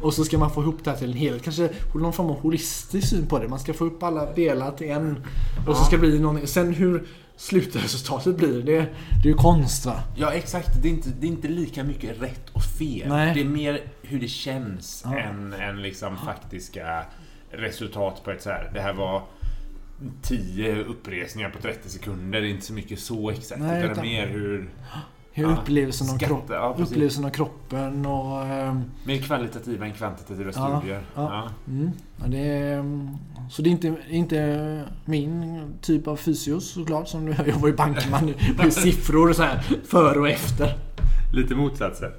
Och 0.00 0.14
så 0.14 0.24
ska 0.24 0.38
man 0.38 0.50
få 0.50 0.62
ihop 0.62 0.84
det 0.84 0.90
här 0.90 0.98
till 0.98 1.10
en 1.10 1.16
helhet. 1.16 1.42
Kanske 1.42 1.70
någon 1.94 2.12
form 2.12 2.30
av 2.30 2.40
holistisk 2.40 3.08
syn 3.08 3.26
på 3.26 3.38
det. 3.38 3.48
Man 3.48 3.58
ska 3.58 3.74
få 3.74 3.84
upp 3.84 4.02
alla 4.02 4.32
delar 4.32 4.70
till 4.70 4.90
en. 4.90 5.24
Och 5.66 5.76
så 5.76 5.84
ska 5.84 5.96
det 5.96 6.00
bli 6.00 6.18
någon... 6.18 6.46
Sen 6.46 6.74
hur 6.74 7.06
slutresultatet 7.42 8.36
blir, 8.36 8.62
det, 8.62 8.78
det 9.22 9.28
är 9.28 9.32
ju 9.32 9.34
konst 9.34 9.86
va? 9.86 10.02
Ja, 10.16 10.32
exakt. 10.32 10.82
Det 10.82 10.88
är, 10.88 10.92
inte, 10.92 11.10
det 11.20 11.26
är 11.26 11.30
inte 11.30 11.48
lika 11.48 11.84
mycket 11.84 12.22
rätt 12.22 12.50
och 12.52 12.62
fel. 12.62 13.08
Nej. 13.08 13.34
Det 13.34 13.40
är 13.40 13.44
mer 13.44 13.80
hur 14.02 14.20
det 14.20 14.28
känns 14.28 15.02
Ja. 15.04 15.18
än, 15.18 15.52
än 15.52 15.82
liksom 15.82 16.16
faktiska 16.16 17.04
resultat 17.50 18.24
på 18.24 18.30
ett 18.30 18.42
så 18.42 18.50
här. 18.50 18.70
Det 18.74 18.80
här 18.80 18.92
var 18.92 19.22
10 20.22 20.84
uppresningar 20.84 21.50
på 21.50 21.58
30 21.58 21.88
sekunder. 21.88 22.40
Det 22.40 22.46
är 22.46 22.50
inte 22.50 22.66
så 22.66 22.72
mycket 22.72 22.98
så 22.98 23.30
exakt. 23.30 23.60
Nej, 23.60 23.78
utan, 23.78 23.90
utan- 23.92 24.04
mer 24.04 24.26
hur... 24.26 24.68
Hur 25.34 25.44
Ja, 25.44 25.50
upplevelsen, 25.62 26.10
av 26.14 26.18
kropp, 26.18 26.44
ja, 26.48 26.74
upplevelsen 26.78 27.24
av 27.24 27.30
kroppen 27.30 28.06
och... 28.06 28.42
ehm, 28.46 28.82
Mer 29.04 29.18
kvalitativa 29.18 29.86
än 29.86 29.92
kvantitativa 29.92 30.50
Ja, 30.54 30.78
studier. 30.80 31.00
ja. 31.14 31.48
Mm, 31.68 31.90
det 32.26 32.38
är, 32.38 32.78
mm, 32.78 33.08
så 33.50 33.62
det 33.62 33.68
är 33.68 33.72
inte, 33.72 33.94
inte 34.10 34.84
min 35.04 35.60
typ 35.80 36.08
av 36.08 36.16
fysios 36.16 36.70
såklart. 36.72 37.08
Som 37.08 37.26
du, 37.26 37.34
jag 37.46 37.54
var 37.56 37.68
ju 37.68 37.74
bankman 37.76 38.34
med 38.58 38.72
siffror 38.72 39.32
så 39.32 39.42
här 39.42 39.62
före 39.88 40.18
och 40.20 40.28
efter. 40.28 40.74
Lite 41.34 41.54
motsatser. 41.54 42.12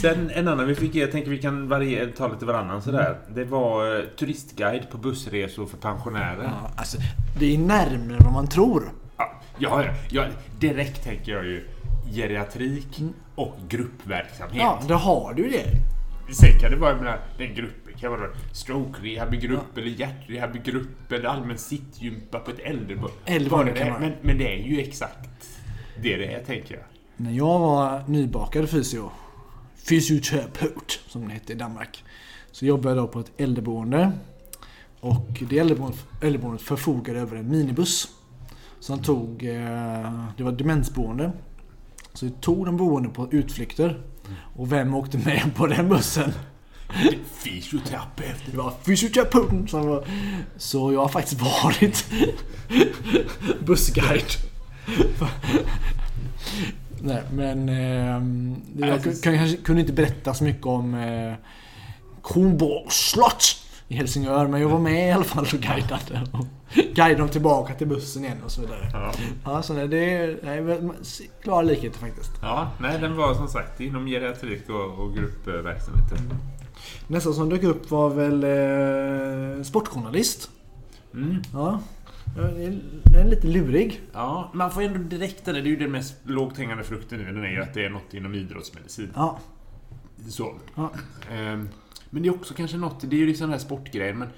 Sen 0.00 0.30
en 0.30 0.48
annan 0.48 0.66
vi 0.66 0.74
fick, 0.74 0.94
jag 0.94 1.12
tänker 1.12 1.30
vi 1.30 1.38
kan 1.38 1.68
variera, 1.68 2.10
ta 2.16 2.28
lite 2.28 2.44
varannan 2.46 2.82
sådär. 2.82 3.18
Det 3.34 3.44
var 3.44 3.96
eh, 3.98 4.02
turistguide 4.04 4.90
på 4.90 4.98
bussresor 4.98 5.66
för 5.66 5.76
pensionärer. 5.76 6.50
Alltså, 6.76 6.98
det 7.38 7.54
är 7.54 7.58
närmare 7.58 8.18
vad 8.24 8.32
man 8.32 8.46
tror. 8.46 8.84
Ja, 9.16 9.30
ja, 9.58 9.84
ja, 10.10 10.24
direkt 10.60 11.04
tänker 11.04 11.32
jag 11.32 11.44
ju 11.44 11.64
geriatrik 12.12 13.02
och 13.34 13.56
gruppverksamhet. 13.68 14.56
Ja, 14.56 14.80
då 14.88 14.94
har 14.94 15.34
du 15.34 15.48
det. 15.48 15.66
Sen 16.34 16.58
kan 16.60 16.70
det 16.70 16.76
vara, 16.76 16.90
jag 16.90 16.98
menar, 16.98 17.20
den 17.38 17.54
gruppen 17.54 17.94
kan 17.98 18.10
vara 18.10 18.28
stroke-rehab-grupp 18.52 19.78
eller 19.78 19.88
hjärt-rehab-grupp 19.88 21.12
eller 21.12 21.28
allmän 21.28 21.58
sittgympa 21.58 22.38
på 22.38 22.50
ett 22.50 22.58
äldreboende. 23.24 23.96
Men, 24.00 24.12
men 24.22 24.38
det 24.38 24.54
är 24.54 24.66
ju 24.66 24.80
exakt 24.80 25.30
det 26.02 26.16
det 26.16 26.34
är, 26.34 26.44
tänker 26.44 26.74
jag. 26.74 26.84
När 27.16 27.32
jag 27.32 27.58
var 27.58 28.04
nybakad 28.06 28.70
fysio, 28.70 29.10
fysioterapeut 29.88 31.00
som 31.08 31.28
det 31.28 31.34
hette 31.34 31.52
i 31.52 31.56
Danmark, 31.56 32.04
så 32.50 32.66
jobbade 32.66 32.96
jag 32.96 33.04
då 33.04 33.08
på 33.08 33.20
ett 33.20 33.32
äldreboende. 33.36 34.12
Och 35.00 35.42
det 35.48 35.58
äldreboendet, 35.58 36.06
äldreboendet 36.22 36.62
förfogade 36.62 37.20
över 37.20 37.36
en 37.36 37.48
minibuss. 37.48 38.08
Som 38.80 39.02
tog, 39.02 39.44
eh, 39.44 40.24
det 40.36 40.42
var 40.42 40.52
demensboende. 40.52 41.32
Så 42.14 42.26
det 42.26 42.40
tog 42.40 42.66
de 42.66 42.76
boende 42.76 43.08
på 43.08 43.28
utflykter. 43.32 44.00
Och 44.56 44.72
vem 44.72 44.94
åkte 44.94 45.18
med 45.18 45.54
på 45.54 45.66
den 45.66 45.88
bussen? 45.88 46.32
Fysioterapeut. 47.44 48.42
Det 48.50 48.56
var 48.56 48.74
fysioterapeuten 48.82 49.68
som 49.68 49.86
var... 49.86 50.06
Så 50.56 50.92
jag 50.92 51.00
har 51.00 51.08
faktiskt 51.08 51.40
varit 51.40 52.06
bussguide. 53.66 54.30
Nej, 57.00 57.22
men... 57.32 57.66
det, 58.72 58.86
jag 58.86 59.02
kanske 59.02 59.56
kunde 59.56 59.80
inte 59.80 59.92
berätta 59.92 60.34
så 60.34 60.44
mycket 60.44 60.66
om 60.66 60.94
eh, 60.94 61.34
Kronborgs 62.22 63.10
slott 63.10 63.63
i 63.94 63.96
Helsingör, 63.96 64.46
men 64.46 64.60
jag 64.60 64.68
var 64.68 64.78
med 64.78 65.08
i 65.08 65.12
alla 65.12 65.24
fall 65.24 65.44
och 65.44 65.60
guidade. 65.60 66.26
Och 66.32 66.46
guidade 66.74 67.14
dem 67.14 67.28
tillbaka 67.28 67.74
till 67.74 67.86
bussen 67.86 68.24
igen 68.24 68.38
och 68.44 68.50
så 68.50 68.60
vidare. 68.60 68.88
Ja. 68.92 69.12
Ja, 69.44 69.62
så 69.62 69.72
det, 69.74 69.86
det 69.86 70.12
är 70.12 70.38
nej, 70.42 70.90
klara 71.42 71.62
likheter 71.62 71.98
faktiskt. 71.98 72.30
ja, 72.42 72.70
nej 72.80 72.98
den 73.00 73.16
var 73.16 73.34
som 73.34 73.48
sagt 73.48 73.80
inom 73.80 74.06
geriatrik 74.06 74.68
och, 74.68 74.98
och 75.04 75.14
gruppverksamheten. 75.14 76.18
Nästa 77.08 77.32
som 77.32 77.48
dök 77.48 77.62
upp 77.62 77.90
var 77.90 78.10
väl 78.10 78.44
eh, 78.44 79.62
sportjournalist. 79.62 80.50
Mm. 81.14 81.42
Ja, 81.52 81.80
det 83.12 83.18
är 83.20 83.24
lite 83.24 83.46
lurig. 83.46 84.00
Ja, 84.12 84.50
man 84.54 84.70
får 84.70 84.82
ändå 84.82 84.98
direkt 84.98 85.44
den, 85.44 85.54
det 85.54 85.60
är 85.60 85.64
ju 85.64 85.76
den 85.76 85.92
mest 85.92 86.14
lågt 86.24 86.58
hängande 86.58 86.84
frukten 86.84 87.18
nu, 87.18 87.24
den 87.24 87.44
är 87.44 87.48
ju 87.50 87.62
att 87.62 87.74
det 87.74 87.84
är 87.84 87.90
något 87.90 88.14
inom 88.14 88.34
idrottsmedicin. 88.34 89.10
Ja, 89.14 89.38
Så. 90.28 90.54
ja. 90.74 90.90
Ehm, 91.32 91.68
Men 92.14 92.22
det 92.22 92.28
är 92.28 92.34
också 92.34 92.54
kanske 92.54 92.76
något, 92.76 93.00
det 93.00 93.16
är 93.16 93.20
ju 93.20 93.26
liksom 93.26 93.44
den 93.44 93.52
här 93.58 93.66
sportgrejen, 93.66 94.18
men 94.18 94.28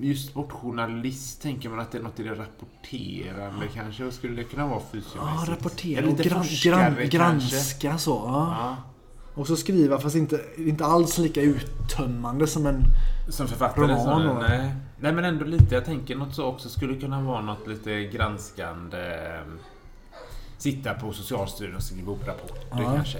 just 0.00 0.28
sportjournalist 0.30 1.42
tänker 1.42 1.68
man 1.68 1.80
att 1.80 1.92
det 1.92 1.98
är 1.98 2.02
något 2.02 2.20
i 2.20 2.22
det 2.22 2.34
rapporterande 2.34 3.66
kanske. 3.74 4.04
Och 4.04 4.12
skulle 4.12 4.36
det 4.36 4.44
kunna 4.44 4.66
vara 4.66 4.78
Ja, 4.80 4.84
fysiomässigt? 4.92 5.48
rapportera 5.50 5.98
Eller 5.98 6.10
och 6.12 6.16
lite 6.18 6.28
gran, 6.28 6.44
gran, 6.62 6.80
kanske. 6.96 7.06
granska 7.18 7.98
så. 7.98 8.10
Ja. 8.26 8.56
Ja, 8.60 8.76
Och 9.34 9.46
så 9.46 9.56
skriva 9.56 9.98
fast 9.98 10.16
inte, 10.16 10.40
inte 10.56 10.84
alls 10.84 11.18
lika 11.18 11.40
uttömmande 11.42 12.46
som 12.46 12.66
en... 12.66 12.82
som 13.28 13.48
författare. 13.48 13.84
Roman 13.94 14.26
då? 14.26 14.32
nej. 14.48 14.74
nej, 15.00 15.12
men 15.12 15.24
ändå 15.24 15.44
lite. 15.44 15.74
Jag 15.74 15.84
tänker 15.84 16.16
något 16.16 16.34
så 16.34 16.44
också 16.44 16.68
skulle 16.68 17.00
kunna 17.00 17.22
vara 17.22 17.40
något 17.40 17.66
lite 17.68 18.02
granskande. 18.04 18.98
eh, 18.98 19.40
Sitta 20.58 20.94
på 20.94 21.12
Socialstyrelsen 21.12 21.76
och 21.76 21.82
skriva 21.82 22.12
upp 22.12 22.26
rapporter 22.28 22.66
Ja. 22.70 22.92
kanske. 22.94 23.18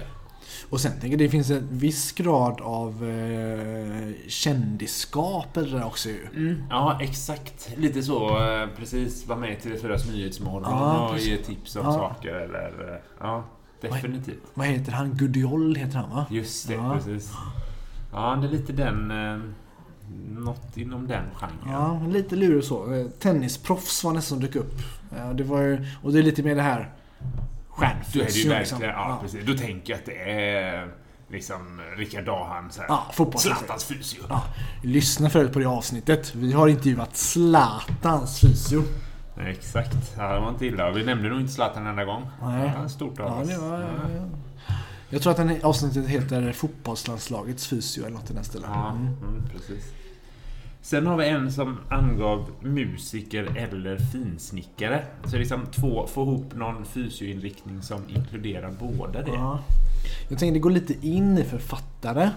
Och 0.69 0.81
sen 0.81 0.91
tänker 0.91 1.09
jag 1.09 1.19
det 1.19 1.29
finns 1.29 1.49
en 1.49 1.67
viss 1.71 2.11
grad 2.11 2.61
av 2.61 3.03
eh, 3.09 4.13
kändisskap 4.27 5.57
eller 5.57 5.71
det 5.71 5.77
där 5.77 5.85
också 5.85 6.09
ju. 6.09 6.27
Mm. 6.35 6.63
Ja, 6.69 6.97
exakt. 7.01 7.69
Lite 7.77 8.03
så. 8.03 8.29
eh, 8.43 8.67
Precis. 8.77 9.27
Vara 9.27 9.39
med 9.39 9.51
i 9.51 9.55
TV4s 9.55 10.11
Nyhetsmorgon 10.11 10.63
Ja, 10.71 11.09
och 11.09 11.19
ge 11.19 11.37
tips 11.37 11.75
om 11.75 11.85
Ja. 11.85 11.93
saker. 11.93 12.33
Eller, 12.33 12.93
eh, 12.93 12.99
ja, 13.19 13.43
definitivt. 13.81 14.43
Vad 14.53 14.67
heter 14.67 14.91
han? 14.91 15.09
Gudiol 15.13 15.75
heter 15.75 15.97
han 15.97 16.09
va? 16.09 16.25
Just 16.29 16.67
det, 16.67 16.73
Ja. 16.73 16.93
precis. 16.95 17.31
Ja, 18.13 18.35
det 18.41 18.47
är 18.47 18.51
lite 18.51 18.73
den... 18.73 19.11
Eh, 19.11 19.39
något 20.29 20.77
inom 20.77 21.07
den 21.07 21.23
genren. 21.35 21.57
Ja, 21.71 22.01
lite 22.09 22.35
lurig 22.35 22.63
så. 22.63 22.93
Eh, 22.93 23.05
Tennisproffs 23.07 24.03
var 24.03 24.13
nästan 24.13 24.37
som 24.39 24.47
dök 24.47 24.55
upp. 24.55 24.73
Ja, 25.17 25.33
det 25.33 25.43
var 25.43 25.61
ju, 25.61 25.85
och 26.03 26.13
det 26.13 26.19
är 26.19 26.23
lite 26.23 26.43
mer 26.43 26.55
det 26.55 26.61
här 26.61 26.91
Då 27.79 27.83
är 27.85 27.89
det 27.89 27.95
ju 27.95 28.03
stjärnfysio, 28.03 28.49
verkligen... 28.49 28.59
liksom. 28.59 28.81
Ja, 28.81 29.19
precis. 29.21 29.45
Då 29.45 29.53
tänker 29.53 29.93
jag 29.93 29.99
att 29.99 30.05
det 30.05 30.31
är 30.31 30.91
liksom 31.29 31.81
Rickard 31.97 32.25
Dahan. 32.25 32.71
så 32.71 32.81
här, 32.81 32.87
Ja. 32.89 33.27
Zlatans 33.37 33.85
fysio. 33.85 34.19
Ja, 34.29 34.43
lyssna 34.83 35.29
förut 35.29 35.53
på 35.53 35.59
det 35.59 35.65
avsnittet. 35.65 36.35
Vi 36.35 36.51
har 36.53 36.67
intervjuat 36.67 37.15
Zlatans 37.17 38.39
fysio. 38.39 38.83
Exakt. 39.47 39.95
Ja, 40.17 40.33
det 40.33 40.39
var 40.39 40.49
inte 40.49 40.65
illa. 40.65 40.91
Vi 40.91 41.03
nämnde 41.03 41.29
nog 41.29 41.39
inte 41.41 41.53
Zlatan 41.53 41.83
en 41.83 41.89
enda 41.89 42.05
gång. 42.05 42.27
Nej. 42.41 42.71
Ja, 42.81 42.89
stort 42.89 43.19
av 43.19 43.27
Ja, 43.27 43.41
oss. 43.41 43.47
det 43.49 43.57
var, 43.57 43.79
Ja. 43.81 44.77
Jag 45.09 45.21
tror 45.21 45.31
att 45.31 45.37
den 45.37 45.63
avsnittet 45.63 46.07
heter 46.07 46.51
Fotbollslandslagets 46.51 47.67
fysio 47.67 48.01
eller 48.05 48.15
något 48.17 48.31
i 48.31 48.33
den 48.33 48.43
stilen. 48.43 48.69
Ja, 48.73 48.89
Mm. 48.91 49.05
mm, 49.07 49.43
precis. 49.53 49.93
Sen 50.81 51.07
har 51.07 51.17
vi 51.17 51.27
en 51.27 51.51
som 51.51 51.77
angav 51.89 52.49
musiker 52.61 53.43
eller 53.57 53.97
finsnickare. 53.97 55.05
Så 55.25 55.37
liksom 55.37 55.65
två, 55.65 56.07
få 56.07 56.21
ihop 56.21 56.55
någon 56.55 56.85
fysioinriktning 56.85 57.81
som 57.81 58.01
inkluderar 58.07 58.71
båda 58.79 59.21
det. 59.21 59.31
Ja. 59.31 59.35
Ja. 59.35 59.59
Jag 60.29 60.39
tänker 60.39 60.53
det 60.53 60.59
går 60.59 60.71
lite 60.71 61.07
in 61.07 61.37
i 61.37 61.43
författare. 61.43 62.29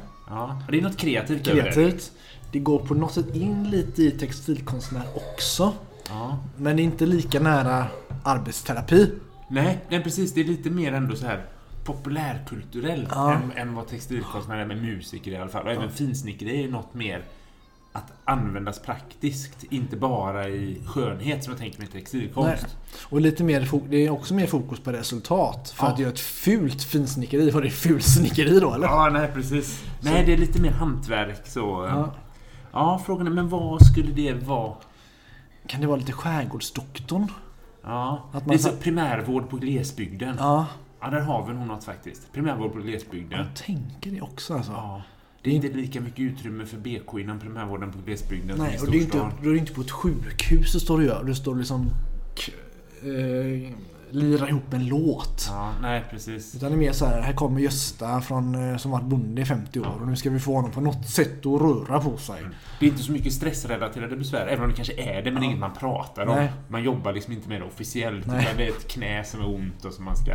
Det 0.71 0.79
är 0.79 0.83
något 0.83 0.97
kreativt 0.97 1.49
över 1.49 1.63
det. 1.63 1.73
Kreativt. 1.73 2.13
Det 2.53 2.59
går 2.59 2.79
på 2.79 2.95
något 2.95 3.13
sätt 3.13 3.37
in 3.37 3.71
lite 3.71 4.03
i 4.03 4.11
textilkonstnär 4.11 5.03
också. 5.15 5.73
Ja. 6.09 6.39
Men 6.57 6.77
det 6.77 6.83
är 6.83 6.85
inte 6.85 7.07
lika 7.07 7.41
nära 7.41 7.87
arbetsterapi. 8.25 9.13
Nej, 9.49 9.79
nej, 9.89 10.03
precis. 10.03 10.35
Det 10.35 10.41
är 10.41 10.45
lite 10.45 10.71
mer 10.71 10.93
ändå 10.93 11.17
så 11.17 11.27
här 11.27 11.45
populärkulturellt 11.85 13.09
Ja. 13.11 13.35
än, 13.35 13.53
än 13.57 13.75
vad 13.75 13.89
textilkonstnärer 13.89 14.61
är 14.61 14.67
med 14.67 14.83
musiker 14.83 15.31
i 15.31 15.37
alla 15.37 15.49
fall. 15.51 15.67
Och 15.67 15.73
även 15.73 15.91
finsnickeri 15.91 16.65
är 16.65 16.69
något 16.69 16.95
mer 16.95 17.25
att 17.93 18.13
användas 18.25 18.79
praktiskt, 18.83 19.65
inte 19.71 19.97
bara 19.97 20.49
i 20.49 20.81
skönhet 20.87 21.45
som 21.45 21.51
jag 21.53 21.61
tänker 21.61 21.79
med 21.81 21.93
textilkonst. 21.93 22.63
Nej. 22.63 22.71
Och 23.09 23.21
lite 23.21 23.45
mer, 23.45 23.69
det 23.89 23.97
är 24.07 24.11
också 24.11 24.35
mer 24.35 24.47
fokus 24.47 24.81
på 24.81 24.93
resultat. 24.93 25.71
För 25.77 25.87
Ja. 25.87 25.93
att 25.93 25.99
göra 25.99 26.11
ett 26.13 26.21
fult 26.21 26.83
finsnickeri, 26.83 27.51
var 27.51 27.63
det 27.63 27.71
fulsnickeri 27.71 28.61
då 28.61 28.75
eller? 28.75 28.87
Ja, 28.87 29.11
nej 29.13 29.31
precis. 29.35 29.85
Nej, 30.03 30.23
det 30.27 30.33
är 30.33 30.37
lite 30.37 30.61
mer 30.63 30.71
hantverk 30.71 31.47
så. 31.47 31.61
Ja, 31.91 32.15
Ja. 32.73 33.03
frågan 33.07 33.27
är, 33.27 33.31
men 33.31 33.49
vad 33.49 33.87
skulle 33.87 34.13
det 34.13 34.33
vara? 34.35 34.75
Kan 35.67 35.81
det 35.81 35.87
vara 35.87 35.97
lite 35.97 36.13
skärgårdsdoktorn? 36.13 37.27
Ja, 37.85 38.29
Att 38.33 38.41
det 38.41 38.47
man 38.47 38.55
är 38.55 38.59
så 38.59 38.73
primärvård 38.73 39.51
på 39.51 39.57
glesbygden. 39.57 40.37
Ja. 40.39 40.67
Ja, 41.01 41.11
där 41.11 41.21
har 41.21 41.47
vi 41.47 41.53
nog 41.55 41.67
något 41.67 41.85
faktiskt. 41.85 42.33
Primärvård 42.33 42.73
på 42.73 42.79
glesbygden. 42.79 43.39
jag 43.39 43.55
tänker 43.57 44.11
det 44.11 44.21
också 44.21 44.55
alltså. 44.55 44.73
Ja. 44.73 45.03
Det 45.43 45.51
är 45.51 45.55
inte 45.55 45.69
lika 45.69 46.01
mycket 46.01 46.21
utrymme 46.21 46.67
för 46.67 46.77
BK 46.77 47.19
inom 47.21 47.41
primärvården 47.41 47.93
på 47.93 47.99
glesbygden 48.07 48.59
Nej, 48.59 48.79
som 48.79 48.89
och 48.89 48.95
i 48.95 48.99
det 48.99 49.03
är, 49.03 49.05
inte, 49.05 49.37
då 49.43 49.49
är 49.49 49.53
det 49.53 49.59
inte 49.59 49.73
på 49.73 49.81
ett 49.81 49.91
sjukhus 49.91 50.73
det 50.73 50.81
står 50.81 50.99
och 50.99 51.05
gör. 51.05 51.25
Det 51.25 51.35
står 51.35 51.57
liksom... 51.57 51.91
Eh, 53.03 53.73
lira 54.11 54.49
ihop 54.49 54.73
en 54.73 54.87
låt. 54.87 55.47
Ja, 55.49 55.73
nej 55.83 56.05
precis. 56.11 56.55
Utan 56.55 56.71
det 56.71 56.77
är 56.77 56.79
mer 56.79 56.93
så 56.93 57.07
här, 57.07 57.21
här 57.21 57.33
kommer 57.33 57.61
Gösta 57.61 58.21
från, 58.21 58.71
eh, 58.71 58.77
som 58.77 58.91
varit 58.91 59.05
bonde 59.05 59.43
i 59.43 59.45
50 59.45 59.81
år 59.81 59.99
och 60.01 60.09
nu 60.09 60.17
ska 60.17 60.31
vi 60.31 60.41
få 60.41 60.55
honom 60.55 60.71
på 60.71 60.81
något 60.81 61.09
sätt 61.09 61.47
att 61.47 61.61
röra 61.61 62.01
på 62.01 62.17
sig. 62.17 62.43
Det 62.81 62.87
är 62.87 62.91
inte 62.91 63.03
så 63.03 63.13
mycket 63.13 63.33
stressrelaterade 63.33 64.17
besvär, 64.17 64.47
även 64.47 64.65
om 64.65 64.71
det 64.71 64.77
kanske 64.77 65.03
är 65.03 65.23
det, 65.23 65.31
men 65.31 65.43
är 65.43 65.47
inget 65.47 65.59
man 65.59 65.75
pratar 65.75 66.27
om. 66.27 66.37
Nej. 66.37 66.53
Man 66.69 66.83
jobbar 66.83 67.13
liksom 67.13 67.33
inte 67.33 67.49
med 67.49 67.61
det 67.61 67.65
officiellt, 67.65 68.27
utan 68.27 68.37
det 68.57 68.65
är 68.65 68.69
ett 68.69 68.89
knä 68.89 69.25
som 69.25 69.41
är 69.41 69.55
ont 69.55 69.85
och 69.85 69.93
som 69.93 70.05
man 70.05 70.17
ska 70.17 70.33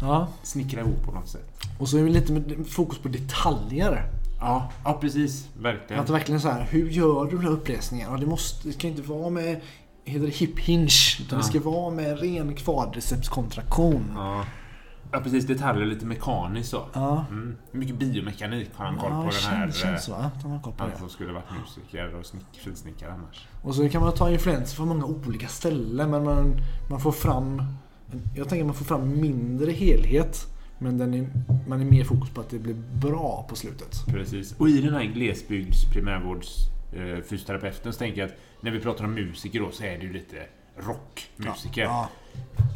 Ja. 0.00 0.28
snickra 0.42 0.80
ihop 0.80 1.02
på 1.04 1.12
något 1.12 1.28
sätt. 1.28 1.60
Och 1.78 1.88
så 1.88 1.98
är 1.98 2.04
det 2.04 2.10
lite 2.10 2.32
med 2.32 2.66
fokus 2.68 2.98
på 2.98 3.08
detaljer. 3.08 4.10
Ja, 4.40 4.70
ja 4.84 4.98
precis. 5.00 5.48
Verkligen. 5.60 6.02
Att 6.02 6.10
verkligen 6.10 6.40
så 6.40 6.48
här, 6.48 6.66
hur 6.70 6.88
gör 6.88 7.24
du 7.24 7.30
den 7.30 7.40
här 7.40 7.52
upplesningen? 7.52 8.12
Ja, 8.12 8.18
det, 8.18 8.26
måste, 8.26 8.68
det 8.68 8.74
ska 8.74 8.88
inte 8.88 9.02
vara 9.02 9.30
med 9.30 9.60
heter 10.08 10.26
det 10.26 10.34
hip 10.34 10.58
hinge. 10.58 10.88
Utan 11.20 11.38
det 11.38 11.44
ska 11.44 11.60
vara 11.60 11.90
med 11.90 12.20
ren 12.20 12.54
kvadricepskontraktion. 12.54 14.12
Ja. 14.14 14.44
ja, 15.12 15.20
precis. 15.20 15.46
Detaljer 15.46 15.86
lite 15.86 16.06
mekaniskt 16.06 16.70
så. 16.70 16.86
Ja. 16.92 17.24
Mm. 17.30 17.56
Mycket 17.72 17.96
biomekanik 17.96 18.70
har 18.74 18.84
han 18.86 18.98
koll 18.98 19.10
Ja, 19.12 19.22
på 19.22 19.30
den 19.30 19.42
här... 19.42 19.66
känns, 19.66 19.76
känns 19.76 20.08
eh, 20.08 20.14
så. 20.14 20.20
Att 20.20 20.42
han 20.42 20.50
har 20.50 20.62
koll 20.62 20.72
på 20.72 20.82
Han 20.82 20.92
det. 20.92 20.98
som 20.98 21.08
skulle 21.08 21.32
varit 21.32 21.50
musiker 21.60 22.14
och 22.14 22.26
snick, 22.26 22.46
finsnickare 22.64 23.12
annars. 23.12 23.46
Och 23.62 23.74
så 23.74 23.88
kan 23.88 24.02
man 24.02 24.12
ta 24.14 24.30
influenser 24.30 24.76
från 24.76 24.88
många 24.88 25.04
olika 25.04 25.48
ställen 25.48 26.10
men 26.10 26.24
man, 26.24 26.56
man 26.90 27.00
får 27.00 27.12
fram 27.12 27.62
Jag 28.36 28.48
tänker 28.48 28.64
man 28.64 28.74
får 28.74 28.84
fram 28.84 29.20
mindre 29.20 29.72
helhet 29.72 30.46
men 30.78 30.98
den 30.98 31.14
är, 31.14 31.26
man 31.68 31.80
är 31.80 31.84
mer 31.84 32.04
fokus 32.04 32.30
på 32.30 32.40
att 32.40 32.50
det 32.50 32.58
blir 32.58 32.74
bra 32.74 33.46
på 33.48 33.56
slutet. 33.56 33.96
Precis. 34.06 34.54
Och 34.58 34.68
i 34.68 34.80
den 34.80 34.94
här 34.94 35.04
glesbygds 35.04 35.84
primärvårds 35.92 36.56
eh, 36.92 37.38
så 37.84 37.92
tänker 37.98 38.20
jag 38.20 38.26
att 38.30 38.36
när 38.60 38.70
vi 38.70 38.80
pratar 38.80 39.04
om 39.04 39.14
musiker 39.14 39.60
då 39.60 39.70
så 39.70 39.84
är 39.84 39.98
det 39.98 40.04
ju 40.04 40.12
lite 40.12 40.36
rockmusiker. 40.76 41.82
Ja, 41.82 42.08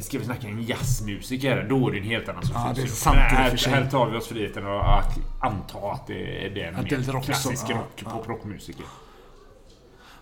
Ska 0.01 0.19
vi 0.19 0.25
snacka 0.25 0.47
en 0.47 0.63
jazzmusiker, 0.63 1.65
då 1.69 1.87
är 1.87 1.91
det 1.91 1.97
en 1.97 2.03
helt 2.03 2.29
annan 2.29 2.43
sorts 2.43 2.59
Ja, 2.65 2.73
fysio. 2.75 3.09
Men 3.09 3.19
här, 3.19 3.69
här 3.69 3.89
tar 3.89 4.09
vi 4.09 4.17
oss 4.17 4.27
friheten 4.27 4.67
att 4.67 5.17
anta 5.41 5.77
att 5.91 6.07
det 6.07 6.45
är 6.45 6.49
den 6.55 6.75
Att 6.75 6.89
det 6.89 6.95
är 6.95 6.99
rock- 7.13 7.29
ja, 7.69 7.75
rock, 7.75 8.03
ja. 8.05 8.85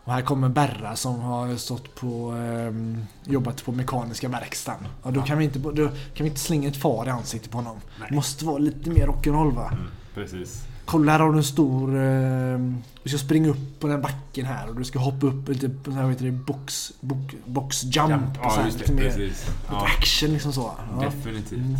Och 0.03 0.13
här 0.13 0.21
kommer 0.21 0.49
Berra 0.49 0.95
som 0.95 1.19
har 1.19 1.55
stått 1.55 1.95
på 1.95 2.31
ehm, 2.31 3.05
jobbat 3.23 3.65
på 3.65 3.71
mekaniska 3.71 4.29
verkstaden. 4.29 4.87
Ja, 5.03 5.11
då, 5.11 5.21
kan 5.21 5.37
vi 5.37 5.43
inte, 5.45 5.59
då 5.59 5.87
kan 5.87 6.23
vi 6.23 6.25
inte 6.27 6.39
slänga 6.39 6.67
ett 6.67 6.77
far 6.77 7.05
i 7.07 7.09
ansiktet 7.09 7.51
på 7.51 7.57
honom. 7.57 7.77
Nej. 7.99 8.09
Måste 8.11 8.45
vara 8.45 8.57
lite 8.57 8.89
mer 8.89 9.07
rock'n'roll 9.07 9.55
va? 9.55 9.69
Mm, 9.73 9.85
precis. 10.15 10.63
Kolla 10.85 11.11
här 11.11 11.19
har 11.19 11.31
du 11.31 11.37
en 11.37 11.43
stor... 11.43 11.97
ehm, 11.99 12.77
du 13.03 13.09
ska 13.09 13.17
springa 13.17 13.49
upp 13.49 13.79
på 13.79 13.87
den 13.87 14.01
backen 14.01 14.45
här 14.45 14.69
och 14.69 14.75
du 14.75 14.83
ska 14.83 14.99
hoppa 14.99 15.27
upp 15.27 15.49
lite 15.49 15.69
på 15.69 15.91
här, 15.91 16.09
heter 16.09 16.25
det, 16.25 16.31
box, 16.31 16.91
box, 16.99 17.35
box 17.45 17.83
jump. 17.83 18.37
Ja, 18.41 18.45
och 18.45 18.51
så 18.51 18.57
ja 18.57 18.61
här, 18.61 18.65
just 18.65 18.79
lite 18.79 18.93
mer, 18.93 19.03
Precis. 19.03 19.19
lite 19.21 19.51
Ja, 19.69 19.85
action 19.85 20.29
liksom 20.29 20.53
så. 20.53 20.71
Ja. 20.99 21.05
definitivt. 21.05 21.77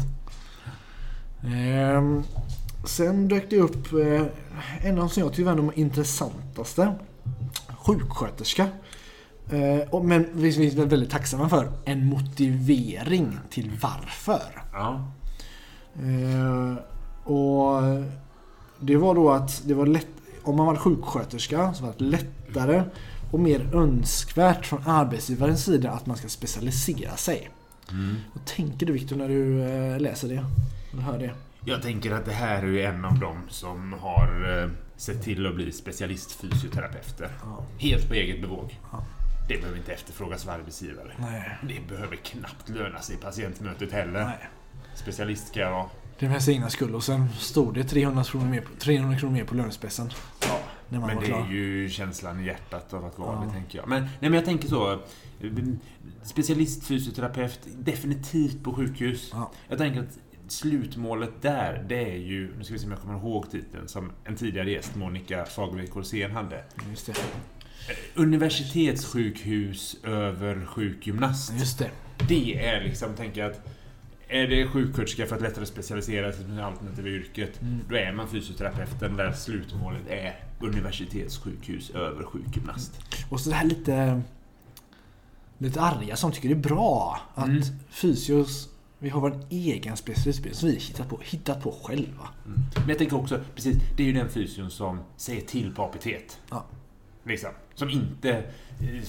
Ehm, 1.44 2.24
sen 2.86 3.28
dök 3.28 3.50
det 3.50 3.58
upp 3.58 3.94
eh, 3.94 4.24
en 4.82 5.00
av 5.00 5.08
som 5.08 5.24
jag 5.24 5.32
tycker 5.32 5.44
var 5.44 5.56
de 5.56 5.72
intressantaste. 5.76 6.94
Sjuksköterska. 7.86 8.68
Eh, 9.50 10.02
men 10.04 10.28
vi 10.34 10.50
vi 10.50 10.82
är 10.82 10.86
väldigt 10.86 11.10
tacksamma 11.10 11.50
för 11.50 11.72
en 11.86 12.06
motivering 12.06 13.38
till 13.50 13.72
varför. 13.82 14.64
Ja. 14.74 15.12
Eh, 15.96 16.76
och 17.32 17.82
det 18.80 18.96
var 18.96 19.16
då 19.16 19.32
att 19.32 19.62
det 19.66 19.74
var 19.74 19.86
lätt, 19.86 20.08
om 20.44 20.56
man 20.56 20.66
var 20.66 20.76
sjuksköterska 20.76 21.74
så 21.74 21.86
var 21.86 21.94
det 21.98 22.04
lättare 22.04 22.84
och 23.32 23.40
mer 23.40 23.76
önskvärt 23.76 24.66
från 24.66 24.88
arbetsgivarens 24.88 25.66
sida 25.66 25.92
att 25.92 26.06
man 26.06 26.18
ska 26.18 26.28
specialisera 26.28 27.16
sig. 27.18 27.50
Mm. 27.92 28.16
Vad 28.34 28.46
tänker 28.46 28.86
du 28.86 28.94
Viktor 28.94 29.16
när 29.16 29.30
du 29.30 29.62
eh, 29.64 30.00
läser 30.00 30.28
det? 30.28 30.46
Eller 30.94 31.02
hör 31.02 31.20
det? 31.20 31.32
Jag 31.66 31.82
tänker 31.82 32.12
att 32.12 32.26
det 32.26 32.32
här 32.32 32.64
är 32.64 32.90
en 32.90 33.06
av 33.06 33.20
dem 33.20 33.38
som 33.50 33.94
har 33.94 34.58
eh, 34.64 34.70
sett 34.96 35.24
till 35.24 35.48
att 35.48 35.56
bli 35.56 35.72
specialistfysioterapeuter. 35.72 37.30
Ja. 37.44 37.66
Helt 37.78 38.08
på 38.08 38.14
eget 38.14 38.42
bevåg. 38.42 38.80
Ja. 38.92 39.04
Det 39.50 39.58
behöver 39.58 39.78
inte 39.78 39.94
efterfrågas 39.94 40.48
av 40.48 40.54
arbetsgivare. 40.54 41.12
Nej. 41.20 41.58
Det 41.68 41.88
behöver 41.90 42.16
knappt 42.16 42.70
löna 42.70 43.00
sig 43.00 43.16
i 43.16 43.20
patientmötet 43.20 43.92
heller. 43.92 44.24
Nej. 44.26 44.50
Specialist 44.96 45.48
ska 45.48 45.60
jag 45.60 45.72
vara. 45.72 45.86
Det 46.20 46.26
är 46.26 46.30
med 46.30 46.44
sina 46.44 46.70
skull 46.70 46.96
och 46.96 47.04
sen 47.04 47.30
stod 47.30 47.74
det 47.74 47.84
300 47.84 48.24
kronor 48.24 48.46
mer 48.46 48.62
på, 48.62 48.70
300 48.80 49.18
kronor 49.20 49.34
mer 49.34 49.44
på 49.46 49.56
lönespecen. 49.56 50.10
Ja, 50.42 50.60
När 50.90 51.00
man 51.00 51.08
men 51.08 51.16
var 51.16 51.24
det 51.24 51.28
klar. 51.30 51.42
är 51.48 51.52
ju 51.52 51.90
känslan 51.90 52.40
i 52.40 52.46
hjärtat 52.46 52.94
av 52.94 53.06
att 53.06 53.20
vara 53.20 53.36
Ja. 53.36 53.46
det, 53.48 53.52
tänker 53.54 53.78
jag. 53.78 53.88
Men, 53.88 54.02
nej, 54.04 54.12
men 54.20 54.34
jag 54.34 54.46
tänker 54.46 54.68
så. 54.68 55.00
Specialistfysioterapeut, 56.24 57.60
definitivt 57.78 58.64
på 58.64 58.74
sjukhus. 58.74 59.30
Ja. 59.34 59.52
Jag 59.68 59.78
tänker 59.78 60.00
att 60.00 60.18
slutmålet 60.52 61.42
där, 61.42 61.86
det 61.90 62.12
är 62.12 62.18
ju, 62.18 62.54
nu 62.58 62.64
ska 62.64 62.74
vi 62.74 62.80
se 62.80 62.86
om 62.86 62.92
jag 62.92 63.02
kommer 63.02 63.20
ihåg 63.20 63.52
titeln, 63.52 63.88
som 63.88 64.12
en 64.26 64.36
tidigare 64.36 64.72
gäst, 64.72 64.96
Monica 64.96 65.46
Fagervik 65.46 65.92
Korsén 65.92 66.32
hade. 66.32 66.64
Just 66.90 67.06
det. 67.06 67.14
Universitetssjukhus 68.16 69.98
över 70.04 70.66
sjukgymnast. 70.66 71.54
Just 71.60 71.80
det. 71.80 71.92
Det 72.30 72.66
är 72.68 72.84
liksom, 72.84 73.14
tänker 73.16 73.42
jag 73.42 73.52
att 73.52 73.68
är 74.28 74.48
det 74.48 74.68
sjuksköterska 74.68 75.26
för 75.26 75.36
att 75.36 75.42
lättare 75.42 75.66
specialisera 75.66 76.32
sig 76.32 76.46
i 76.56 76.60
alternativa 76.62 77.08
yrket, 77.10 77.62
Mm. 77.62 77.80
då 77.90 77.96
är 77.96 78.12
man 78.14 78.28
fysioterapeuten 78.30 79.16
där 79.18 79.32
slutmålet 79.32 80.08
är 80.10 80.40
universitetssjukhus 80.60 81.90
över 81.90 82.24
sjukgymnast. 82.24 83.00
Och 83.30 83.40
så 83.40 83.50
det 83.50 83.56
här 83.56 83.66
lite... 83.66 84.22
Lite 85.58 85.82
arga 85.82 86.16
som 86.16 86.32
tycker 86.32 86.50
det 86.50 86.56
är 86.56 86.60
bra 86.60 87.22
att 87.36 87.48
Mm. 87.48 87.62
fysios... 87.90 88.68
Vi 89.04 89.10
har 89.10 89.22
vår 89.22 89.40
egen 89.50 89.98
specialistutbildning 89.98 90.60
som 90.60 90.70
vi 90.70 90.76
hittat 90.76 91.10
på, 91.10 91.20
hittat 91.24 91.64
på 91.64 91.72
själva. 91.84 92.30
Mm. 92.46 92.60
Men 92.76 92.90
jag 92.90 92.98
tänker 92.98 93.18
också, 93.18 93.40
precis, 93.56 93.78
det 93.98 94.04
är 94.04 94.08
ju 94.08 94.14
den 94.14 94.30
fysion 94.30 94.72
som 94.72 95.00
säger 95.18 95.42
till 95.42 95.76
på 95.76 95.84
APT. 95.84 96.06
Ja. 96.50 96.66
Liksom. 97.24 97.50
Som 97.76 97.90
inte 97.90 98.32
eh, 98.32 99.04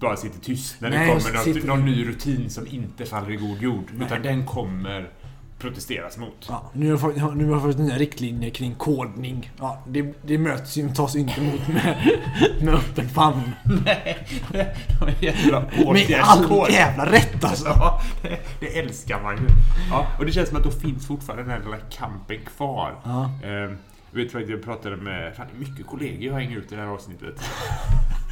bara 0.00 0.16
sitter 0.16 0.40
tyst 0.40 0.80
när 0.80 0.90
Nej, 0.90 0.98
det 0.98 1.06
kommer 1.22 1.34
något, 1.36 1.44
sitter- 1.44 1.66
någon 1.68 1.84
ny 1.86 2.08
rutin 2.08 2.50
som 2.50 2.66
inte 2.66 3.06
faller 3.06 3.30
i 3.30 3.36
god 3.36 3.62
jord. 3.62 3.84
Nej. 3.94 4.06
Utan 4.06 4.22
den 4.22 4.46
kommer 4.46 5.10
protesteras 5.58 6.18
mot. 6.18 6.46
Ja, 6.48 6.70
nu, 6.72 6.94
har 6.94 7.34
nu 7.34 7.50
har 7.50 7.60
fått 7.60 7.78
nya 7.78 7.98
riktlinjer 7.98 8.50
kring 8.50 8.74
kodning. 8.74 9.52
Ja, 9.58 9.82
det, 9.86 10.14
det 10.22 10.38
möts 10.38 10.76
ju, 10.76 10.88
tas 10.88 11.16
inte 11.16 11.40
emot 11.40 11.68
med, 11.68 12.18
med 12.62 12.74
öppen 12.74 13.08
famn. 13.08 13.54
Nej, 13.84 14.26
det 14.52 15.00
var 15.00 15.14
jättebra 15.20 15.92
Med 15.92 16.20
all 16.22 16.72
jävla 16.72 17.12
rätt 17.12 17.44
alltså. 17.44 17.66
Ja, 17.66 18.02
det, 18.22 18.38
det 18.60 18.78
älskar 18.78 19.22
man 19.22 19.36
ju. 19.36 19.42
Ja, 19.90 20.06
och 20.18 20.26
det 20.26 20.32
känns 20.32 20.48
som 20.48 20.58
att 20.58 20.64
då 20.64 20.70
finns 20.70 21.06
fortfarande 21.06 21.42
den 21.42 21.50
här 21.50 21.60
lilla 21.60 21.76
kampen 21.90 22.38
kvar. 22.56 22.94
Ja. 23.04 23.30
Eh, 23.42 23.72
jag 24.10 24.22
vet 24.22 24.32
faktiskt, 24.32 24.50
jag 24.50 24.64
pratade 24.64 24.96
med, 24.96 25.36
fan 25.36 25.46
det 25.52 25.56
är 25.56 25.68
mycket 25.68 25.86
kollegor 25.86 26.24
jag 26.24 26.34
hänger 26.34 26.56
ut 26.56 26.72
i 26.72 26.74
det 26.74 26.80
här 26.80 26.88
avsnittet. 26.88 27.44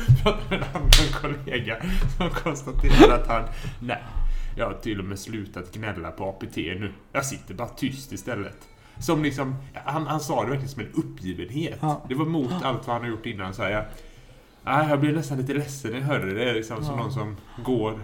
Jag 0.07 0.17
pratade 0.23 0.51
med 0.51 0.59
en 0.59 0.65
annan 0.75 0.91
kollega 1.21 1.77
som 2.17 2.31
konstaterade 2.31 3.15
att 3.15 3.27
han, 3.27 3.45
nej, 3.81 4.03
jag 4.57 4.67
har 4.67 4.75
till 4.75 4.99
och 4.99 5.05
med 5.05 5.19
slutat 5.19 5.73
gnälla 5.75 6.11
på 6.11 6.29
APT 6.29 6.57
nu. 6.57 6.93
Jag 7.13 7.27
sitter 7.27 7.55
bara 7.55 7.69
tyst 7.69 8.13
istället. 8.13 8.57
Som 8.99 9.23
liksom, 9.23 9.55
han, 9.75 10.07
han 10.07 10.21
sa 10.21 10.43
det 10.45 10.49
verkligen 10.51 10.69
som 10.69 10.83
en 10.83 10.93
uppgivenhet. 10.95 11.79
Ja. 11.81 12.03
Det 12.09 12.15
var 12.15 12.27
mot 12.27 12.53
allt 12.63 12.87
vad 12.87 12.97
han 12.97 13.03
har 13.05 13.11
gjort 13.11 13.27
innan. 13.27 13.55
Så 13.55 13.63
här, 13.63 13.71
jag, 13.71 13.85
nej, 14.65 14.89
jag 14.89 15.01
blev 15.01 15.15
nästan 15.15 15.39
lite 15.39 15.55
ledsen 15.55 15.91
när 15.91 15.99
jag 15.99 16.07
hörde 16.07 16.35
det. 16.35 16.53
Liksom 16.53 16.85
som 16.85 16.97
Ja. 16.97 17.03
någon 17.03 17.13
som 17.13 17.37
går, 17.65 17.99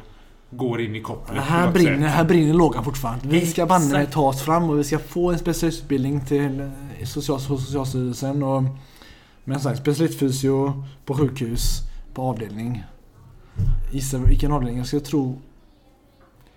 går 0.50 0.80
in 0.80 0.96
i 0.96 1.00
kopplet. 1.00 1.36
på 1.36 1.42
Här 1.42 1.72
brinner, 1.72 2.08
här 2.08 2.24
brinner 2.24 2.54
lågan 2.54 2.84
fortfarande. 2.84 3.28
Vi 3.28 3.46
ska 3.46 3.66
banne 3.66 4.06
ta 4.06 4.28
oss 4.28 4.42
fram 4.42 4.70
och 4.70 4.78
vi 4.78 4.84
ska 4.84 4.98
få 4.98 5.30
en 5.32 5.38
specialistutbildning 5.38 6.20
till 6.24 6.60
eh, 6.60 7.06
social, 7.06 7.40
Socialstyrelsen. 7.40 8.42
Och, 8.42 8.62
men 9.44 9.60
här, 9.60 9.74
specialistfysio 9.74 10.84
på 11.04 11.14
sjukhus, 11.14 11.80
på 12.14 12.22
avdelning. 12.22 12.84
Gissa 13.92 14.18
vilken 14.18 14.52
avdelning 14.52 14.78
jag 14.78 14.86
skulle 14.86 15.02
tro... 15.02 15.40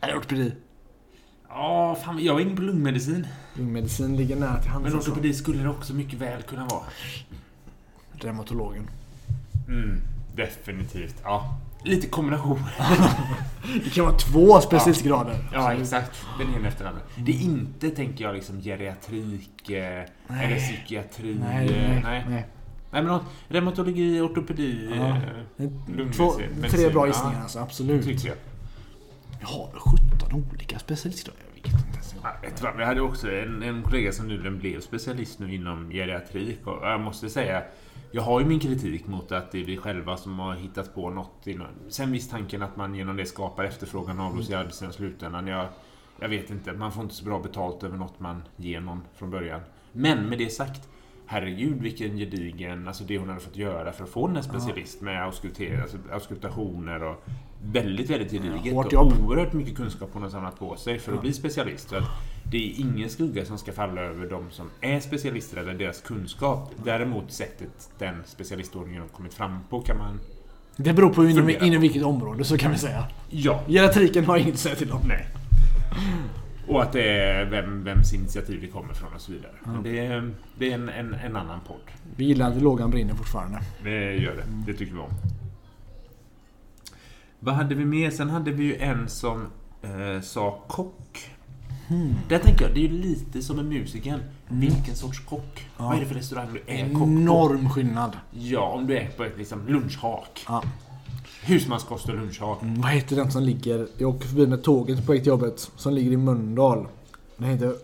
Är 0.05 0.11
det 0.11 0.17
ortopedi? 0.17 0.53
Ja, 1.49 1.97
fan, 2.05 2.23
jag 2.23 2.33
var 2.33 2.41
inne 2.41 2.55
på 2.55 2.61
lungmedicin. 2.61 3.27
Lungmedicin 3.53 4.17
ligger 4.17 4.35
nära 4.35 4.61
till 4.61 4.69
hands. 4.71 4.83
Men 4.83 4.93
alltså. 4.95 5.11
ortopedi 5.11 5.33
skulle 5.33 5.63
det 5.63 5.69
också 5.69 5.93
mycket 5.93 6.19
väl 6.19 6.41
kunna 6.41 6.65
vara. 6.65 6.83
Reumatologen. 8.13 8.89
Mm, 9.67 10.01
definitivt. 10.35 11.15
Ja. 11.23 11.57
Lite 11.83 12.07
kombination. 12.07 12.59
Det 13.83 13.89
kan 13.89 14.05
vara 14.05 14.17
två 14.17 14.61
specialistgrader. 14.61 15.37
Ja, 15.53 15.73
exakt. 15.73 16.25
Den 16.39 16.55
ena 16.55 16.67
efter 16.67 16.83
den 16.83 16.93
andra. 16.93 17.05
Det 17.17 17.31
är 17.31 17.41
inte, 17.41 17.89
tänker 17.89 18.25
jag, 18.25 18.35
liksom 18.35 18.61
geriatrik 18.61 19.69
eh, 19.69 20.03
Nej. 20.27 20.45
eller 20.45 20.55
psykiatri. 20.59 21.37
Nej, 21.39 21.67
eh, 21.67 21.89
nej, 21.89 22.01
nej. 22.03 22.25
nej. 22.29 22.45
Nej, 22.91 23.03
men 23.03 23.19
reumatologi, 23.47 24.19
ortopedi, 24.21 24.89
Ja. 24.95 25.07
eh, 25.07 25.67
Två, 26.15 26.33
lungmedicin, 26.39 26.69
tre 26.69 26.89
bra 26.89 27.01
ja. 27.01 27.07
gissningar 27.07 27.41
alltså, 27.41 27.59
absolut. 27.59 28.05
tyckte 28.05 28.27
jag. 28.27 28.37
Jag 29.39 29.47
har 29.47 29.69
17 29.79 30.43
olika 30.51 30.79
specialistgrader. 30.79 31.41
Jag 31.47 31.55
vet 31.55 31.65
inte 31.65 31.93
ens. 31.93 32.15
Ja, 32.63 32.73
Vi 32.77 32.83
hade 32.83 33.01
också 33.01 33.31
en, 33.31 33.63
en 33.63 33.83
kollega 33.83 34.11
som 34.11 34.27
nyligen 34.27 34.59
blev 34.59 34.79
specialist 34.81 35.39
nu 35.39 35.55
inom 35.55 35.89
geriatrik 35.89 36.67
och 36.67 36.87
jag 36.87 36.99
måste 36.99 37.29
säga 37.29 37.63
jag 38.15 38.21
har 38.21 38.39
ju 38.39 38.45
min 38.45 38.59
kritik 38.59 39.07
mot 39.07 39.31
att 39.31 39.51
det 39.51 39.61
är 39.61 39.65
vi 39.65 39.77
själva 39.77 40.17
som 40.17 40.39
har 40.39 40.55
hittat 40.55 40.95
på 40.95 41.09
något. 41.09 41.47
Inom, 41.47 41.67
sen 41.89 42.11
visst 42.11 42.31
tanken 42.31 42.61
att 42.61 42.75
man 42.75 42.95
genom 42.95 43.17
det 43.17 43.25
skapar 43.25 43.63
efterfrågan 43.63 44.19
av 44.19 44.37
oss 44.37 44.49
i 44.49 44.53
arbetslivet 44.53 44.95
i 44.95 44.97
slutändan. 44.97 45.47
Jag, 45.47 45.67
jag 46.19 46.29
vet 46.29 46.49
inte, 46.49 46.73
man 46.73 46.91
får 46.91 47.03
inte 47.03 47.15
så 47.15 47.25
bra 47.25 47.39
betalt 47.39 47.83
över 47.83 47.97
något 47.97 48.19
man 48.19 48.43
ger 48.55 48.79
någon 48.79 49.01
från 49.15 49.31
början. 49.31 49.61
Men 49.91 50.29
med 50.29 50.37
det 50.37 50.49
sagt, 50.49 50.89
herregud 51.27 51.81
vilken 51.81 52.17
gedigen, 52.17 52.87
alltså 52.87 53.03
det 53.03 53.17
hon 53.17 53.29
hade 53.29 53.41
fått 53.41 53.55
göra 53.57 53.91
för 53.91 54.03
att 54.03 54.09
få 54.09 54.27
en 54.27 54.43
specialist 54.43 55.01
med 55.01 55.23
auskulter, 55.23 55.81
alltså 55.81 55.97
auskultationer 56.11 57.03
och 57.03 57.23
väldigt, 57.63 58.09
väldigt 58.09 58.31
gediget. 58.31 58.73
hårt 58.73 58.85
och 58.85 58.93
jobb. 58.93 59.13
oerhört 59.25 59.53
mycket 59.53 59.75
kunskap 59.77 60.09
hon 60.13 60.23
har 60.23 60.29
samlat 60.29 60.59
på 60.59 60.75
sig 60.75 60.99
för 60.99 61.11
att 61.11 61.15
Ja. 61.17 61.21
bli 61.21 61.33
specialist. 61.33 61.89
Så 61.89 61.95
att 61.95 62.03
det 62.51 62.57
är 62.57 62.79
ingen 62.79 63.09
skugga 63.09 63.45
som 63.45 63.57
ska 63.57 63.71
falla 63.71 64.01
över 64.01 64.29
de 64.29 64.51
som 64.51 64.69
är 64.81 64.99
specialister 64.99 65.57
eller 65.57 65.73
deras 65.73 66.01
kunskap. 66.01 66.71
Däremot 66.83 67.31
sättet 67.31 67.89
den 67.99 68.15
specialistordningen 68.25 69.01
har 69.01 69.09
kommit 69.09 69.33
fram 69.33 69.59
på 69.69 69.81
kan 69.81 69.97
man... 69.97 70.19
Det 70.77 70.93
beror 70.93 71.09
på 71.13 71.25
inom, 71.25 71.49
inom 71.49 71.81
vilket 71.81 72.03
område 72.03 72.43
så 72.43 72.57
kan 72.57 72.71
vi 72.71 72.77
säga. 72.77 73.05
Ja. 73.29 73.63
Geriatriken 73.67 74.25
har 74.25 74.37
inget 74.37 74.53
att 74.53 74.59
säga 74.59 74.75
till 74.75 74.91
om. 74.91 75.01
Nej. 75.07 75.25
Och 76.67 76.83
att 76.83 76.91
det 76.91 77.19
är 77.19 77.45
vem, 77.45 77.83
vems 77.83 78.13
initiativ 78.13 78.61
det 78.61 78.67
kommer 78.67 78.93
från 78.93 79.13
och 79.13 79.21
så 79.21 79.31
vidare. 79.31 79.51
Men 79.63 79.83
det 79.83 79.99
är, 79.99 80.31
det 80.57 80.71
är 80.71 80.75
en, 80.75 80.89
en, 80.89 81.13
en 81.13 81.35
annan 81.35 81.59
podd. 81.67 81.91
Vi 82.15 82.25
gillar 82.25 82.51
att 82.51 82.61
lågan 82.61 82.91
brinner 82.91 83.13
fortfarande. 83.13 83.59
Det 83.83 84.13
gör 84.13 84.35
det. 84.35 84.71
Det 84.71 84.77
tycker 84.77 84.93
vi 84.93 84.99
om. 84.99 85.11
Vad 87.39 87.55
hade 87.55 87.75
vi 87.75 87.85
mer? 87.85 88.11
Sen 88.11 88.29
hade 88.29 88.51
vi 88.51 88.63
ju 88.63 88.75
en 88.75 89.09
som 89.09 89.47
eh, 89.81 90.21
sa 90.21 90.59
kock. 90.67 91.31
Hmm. 91.87 92.15
Där 92.29 92.39
tänker 92.39 92.65
jag, 92.65 92.73
det 92.73 92.79
är 92.79 92.89
ju 92.89 93.01
lite 93.01 93.41
som 93.41 93.55
med 93.55 93.65
musiken. 93.65 94.19
Vilken 94.47 94.95
sorts 94.95 95.19
kock? 95.19 95.67
Ja. 95.77 95.85
Vad 95.85 95.95
är 95.95 95.99
det 95.99 96.05
för 96.05 96.15
restaurang 96.15 96.47
du 96.53 96.73
är 96.73 96.89
kock 96.89 96.99
på? 96.99 97.03
Enorm 97.03 97.69
skillnad. 97.69 98.17
Ja, 98.31 98.61
om 98.61 98.87
du 98.87 98.97
är 98.97 99.07
på 99.17 99.23
ett 99.23 99.37
liksom 99.37 99.67
lunchhak. 99.67 100.45
Ja. 100.47 100.63
Husmanskost 101.45 102.09
och 102.09 102.15
lunchhak. 102.15 102.61
Mm, 102.61 102.81
vad 102.81 102.91
heter 102.91 103.15
den 103.15 103.31
som 103.31 103.43
ligger... 103.43 103.87
Jag 103.97 104.09
åker 104.09 104.27
förbi 104.27 104.47
med 104.47 104.63
tåget 104.63 105.05
på 105.05 105.11
väg 105.11 105.21
till 105.21 105.27
jobbet. 105.27 105.71
Som 105.75 105.93
ligger 105.93 106.11
i 106.11 106.17
Mölndal. 106.17 106.87
Den 107.37 107.49
heter 107.49 107.75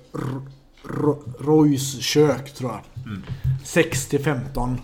Roys 1.39 2.01
kök 2.01 2.53
tror 2.53 2.71
jag. 2.71 2.81
Mm. 3.05 3.23
6 3.63 4.07
till 4.07 4.23
15. 4.23 4.81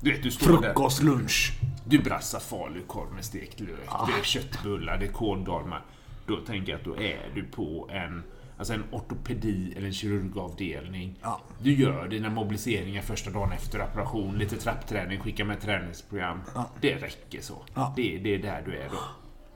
Du 0.00 0.12
vet, 0.12 0.22
du 0.22 0.30
står 0.30 0.52
där. 0.52 0.74
Frukost, 0.74 1.02
lunch. 1.02 1.52
Du 1.84 1.98
brassar 1.98 2.40
falukorv 2.40 3.14
med 3.14 3.24
stekt 3.24 3.60
lök. 3.60 3.68
Ah. 3.86 4.06
Det 4.06 4.20
är 4.20 4.24
köttbullar, 4.24 4.98
det 4.98 5.06
är 5.06 5.12
kåldolmar. 5.12 5.84
Då 6.26 6.36
tänker 6.36 6.72
jag 6.72 6.78
att 6.78 6.84
då 6.84 6.96
är 6.96 7.30
du 7.34 7.44
på 7.44 7.88
en, 7.92 8.22
alltså 8.58 8.74
en 8.74 8.84
ortopedi 8.90 9.74
eller 9.76 9.86
en 9.86 9.92
kirurgavdelning. 9.92 11.18
Ja. 11.22 11.40
Du 11.62 11.74
gör 11.74 12.08
dina 12.08 12.30
mobiliseringar 12.30 13.02
första 13.02 13.30
dagen 13.30 13.52
efter 13.52 13.82
operation, 13.82 14.38
lite 14.38 14.56
trappträning, 14.56 15.20
skicka 15.20 15.44
med 15.44 15.60
träningsprogram. 15.60 16.40
Ja. 16.54 16.70
Det 16.80 16.94
räcker 16.94 17.40
så. 17.40 17.62
Ja. 17.74 17.92
Det, 17.96 18.18
det 18.18 18.34
är 18.34 18.38
där 18.38 18.62
du 18.66 18.76
är 18.76 18.88
då. 18.88 18.98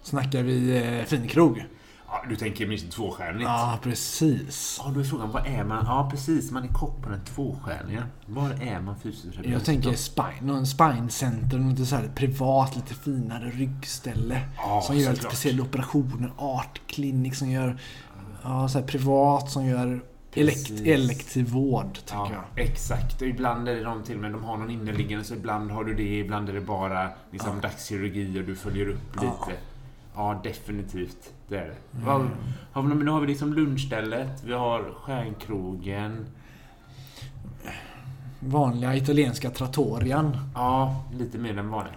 Snackar 0.02 0.42
vi 0.42 0.76
eh, 0.98 1.04
finkrog? 1.04 1.64
Ja, 2.11 2.24
du 2.28 2.37
tänker 2.37 2.66
minst 2.66 2.90
tvåstjärnigt. 2.90 3.44
Ja, 3.44 3.78
precis. 3.82 4.80
Ja, 4.84 4.90
då 4.94 5.00
är 5.00 5.04
frågan, 5.04 5.30
vad 5.30 5.46
är 5.46 5.64
man? 5.64 5.84
Ja, 5.87 6.08
precis. 6.11 6.50
Man 6.50 6.64
är 6.64 6.68
kock 6.68 7.02
på 7.02 7.08
den 7.08 7.24
tvåstjärniga. 7.24 8.06
Var 8.26 8.50
är 8.50 8.80
man 8.80 9.00
fysioterapeut? 9.00 9.52
Jag 9.52 9.64
tänker 9.64 9.94
spine, 9.94 10.40
någon 10.40 10.66
spinecenter, 10.66 11.58
något 11.58 11.88
så 11.88 11.96
här 11.96 12.11
privat, 12.14 12.76
lite 12.76 12.94
finare 12.94 13.50
ryggställe. 13.50 14.40
Ja, 14.56 14.82
som 14.87 14.96
gör 14.96 15.11
lite 15.11 15.24
speciella 15.24 15.62
operationer. 15.62 16.32
Art 16.37 16.80
Clinic 16.87 17.38
som 17.38 17.50
gör 17.50 17.78
ja, 18.42 18.68
så 18.68 18.83
privat, 18.83 19.51
som 19.51 19.66
gör 19.66 20.01
elekt, 20.35 20.70
elektiv 20.85 21.48
vård, 21.51 21.94
tänker 21.94 22.35
Ja, 22.35 22.44
jag. 22.57 22.64
exakt. 22.64 23.22
Och 23.22 23.29
ibland 23.29 23.68
är 23.68 23.74
det 23.74 23.83
de 23.85 24.03
till 24.03 24.18
men 24.18 24.33
de 24.33 24.44
har 24.44 24.57
någon 24.57 24.70
inneliggande 24.70 25.24
så 25.24 25.35
ibland 25.35 25.70
har 25.70 25.85
du 25.85 25.94
det, 25.94 26.18
ibland 26.18 26.48
är 26.48 26.53
det 26.53 26.61
bara 26.61 27.09
liksom, 27.31 27.55
Ja. 27.55 27.61
dagskirurgi 27.68 28.40
och 28.40 28.44
du 28.44 28.57
följer 28.57 28.88
upp 28.88 29.12
Ja. 29.16 29.22
lite. 29.22 29.59
Ja, 30.14 30.40
definitivt. 30.44 31.33
Det 31.48 31.57
är 31.59 31.66
det. 31.66 31.77
Vad- 31.90 32.31
Har 32.72 32.83
vi, 32.83 32.94
nu 33.05 33.11
har 33.11 33.20
vi 33.20 33.27
liksom 33.27 33.53
lunchstället, 33.55 34.42
vi 34.44 34.53
har 34.53 34.94
stjärnkrogen. 35.03 36.27
Vanliga 38.40 38.96
italienska 38.96 39.51
trattorian. 39.51 40.37
Ja, 40.55 41.05
lite 41.18 41.38
mer 41.38 41.59
än 41.59 41.70
vanligt. 41.70 41.94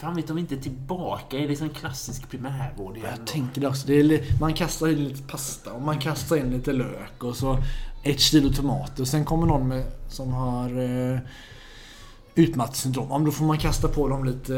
Fan, 0.00 0.16
vet 0.16 0.26
de 0.26 0.36
vi 0.36 0.40
inte 0.40 0.54
är 0.54 0.60
tillbaka 0.60 1.36
i 1.38 1.48
liksom 1.48 1.70
klassisk 1.70 2.30
primärvård 2.30 2.96
igen 2.96 3.10
Jag 3.18 3.26
tänker 3.26 3.60
det 3.60 3.68
också. 3.68 3.86
Det 3.86 3.94
är, 3.94 4.40
man 4.40 4.54
kastar 4.54 4.88
in 4.88 5.04
lite 5.04 5.22
pasta 5.22 5.72
och 5.72 5.82
man 5.82 5.98
kastar 5.98 6.36
in 6.36 6.50
lite 6.50 6.72
lök 6.72 7.24
och 7.24 7.36
så 7.36 7.58
ett 8.04 8.20
kilo 8.20 8.52
tomater. 8.52 9.02
Och 9.02 9.08
sen 9.08 9.24
kommer 9.24 9.46
någon 9.46 9.68
med, 9.68 9.84
som 10.08 10.32
har 10.32 10.78
eh, 10.78 11.20
utmattningssyndrom. 12.34 13.06
Ja, 13.10 13.18
då 13.18 13.30
får 13.30 13.44
man 13.44 13.58
kasta 13.58 13.88
på 13.88 14.08
dem 14.08 14.24
lite 14.24 14.56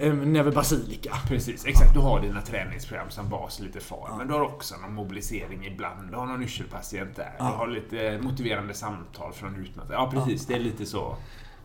eh, 0.00 0.08
en 0.08 0.32
näve 0.32 0.50
basilika. 0.50 1.16
Precis, 1.28 1.66
exakt. 1.66 1.94
Du 1.94 2.00
har 2.00 2.20
dina 2.20 2.42
träningsprogram 2.42 3.10
som 3.10 3.28
bas 3.28 3.60
lite 3.60 3.80
far. 3.80 4.06
Ja. 4.10 4.16
Men 4.16 4.28
du 4.28 4.34
har 4.34 4.40
också 4.40 4.76
någon 4.76 4.94
mobilisering 4.94 5.66
ibland. 5.66 6.10
Du 6.10 6.16
har 6.16 6.26
någon 6.26 6.42
yrselpatient 6.42 7.16
där. 7.16 7.34
Ja. 7.38 7.44
Du 7.44 7.56
har 7.56 7.66
lite 7.66 8.18
motiverande 8.22 8.74
samtal 8.74 9.32
från 9.32 9.56
utmattning. 9.56 9.92
Ja, 9.92 10.10
precis. 10.14 10.46
Det 10.46 10.54
är 10.54 10.60
lite 10.60 10.86
så. 10.86 11.16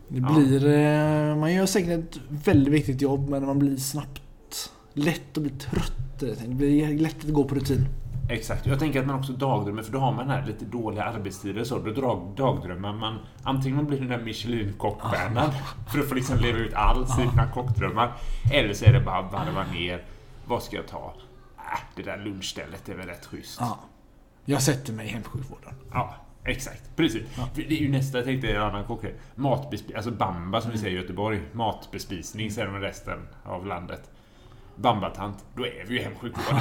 Det 0.08 0.18
Ja. 0.18 0.32
blir... 0.34 0.66
eh, 0.66 1.36
Man 1.36 1.52
gör 1.54 1.66
säkert 1.66 2.16
ett 2.16 2.20
väldigt 2.28 2.74
viktigt 2.74 3.02
jobb 3.02 3.28
men 3.28 3.46
man 3.46 3.58
blir 3.58 3.76
snabbt 3.76 4.70
lätt 4.94 5.36
att 5.36 5.42
bli 5.42 5.52
trött. 5.52 5.92
Det 6.20 6.48
blir 6.48 6.98
lätt 6.98 7.24
att 7.24 7.30
gå 7.32 7.44
på 7.44 7.54
rutin. 7.54 7.86
Exakt. 8.30 8.66
Jag 8.66 8.78
tänker 8.78 9.00
att 9.00 9.06
man 9.06 9.18
också 9.18 9.32
dagdrömmer, 9.32 9.82
för 9.82 9.92
då 9.92 9.98
har 9.98 10.12
man 10.12 10.28
här 10.30 10.46
lite 10.46 10.64
dåliga 10.64 11.04
arbetstider 11.04 11.64
så. 11.64 11.78
Då 11.78 11.92
dag, 12.00 12.32
dagdrömmar 12.36 12.92
man. 12.92 13.18
Antingen 13.42 13.76
man 13.76 13.86
blir 13.86 13.98
den 13.98 14.08
där 14.08 14.18
Michelin-kockstjärnan 14.18 15.50
för 15.92 15.98
att 15.98 16.08
få 16.08 16.14
liksom 16.14 16.38
leva 16.38 16.58
ut 16.58 16.74
all 16.74 17.06
sina 17.08 17.50
kockdrömmar. 17.54 18.12
Eller 18.52 18.74
så 18.74 18.84
är 18.84 18.92
det 18.92 19.00
bara 19.00 19.22
varva 19.22 19.64
ner. 19.72 20.04
Vad 20.46 20.62
ska 20.62 20.76
jag 20.76 20.86
ta? 20.88 21.14
Äh, 21.58 21.78
det 21.96 22.02
där 22.02 22.18
lunchstället 22.24 22.88
är 22.88 22.94
väl 22.94 23.06
rätt 23.06 23.26
schysst. 23.26 23.56
Ja. 23.60 23.78
Jag 24.44 24.62
sätter 24.62 24.92
mig 24.92 25.06
i 25.06 25.10
hemsjukvården. 25.10 25.74
Ja, 25.92 26.14
exakt. 26.44 26.96
Precis. 26.96 27.22
För 27.34 27.62
Det 27.68 27.74
är 27.74 27.82
ju 27.82 27.88
nästa, 27.88 28.18
jag 28.18 28.24
tänkte 28.24 28.52
en 28.52 28.62
annan 28.62 28.84
kock. 28.84 29.04
Matbespisning, 29.34 29.96
alltså 29.96 30.10
bamba 30.10 30.60
som 30.60 30.70
vi 30.70 30.78
säger 30.78 30.96
i 30.96 31.00
Göteborg. 31.00 31.40
Matbespisning 31.52 32.50
säger 32.50 32.68
de 32.68 32.76
i 32.76 32.80
resten 32.80 33.18
av 33.44 33.66
landet. 33.66 34.10
Bambatant, 34.76 35.44
då 35.54 35.66
är 35.66 35.84
vi 35.86 35.94
ju 35.94 36.02
hemsjukvården. 36.02 36.60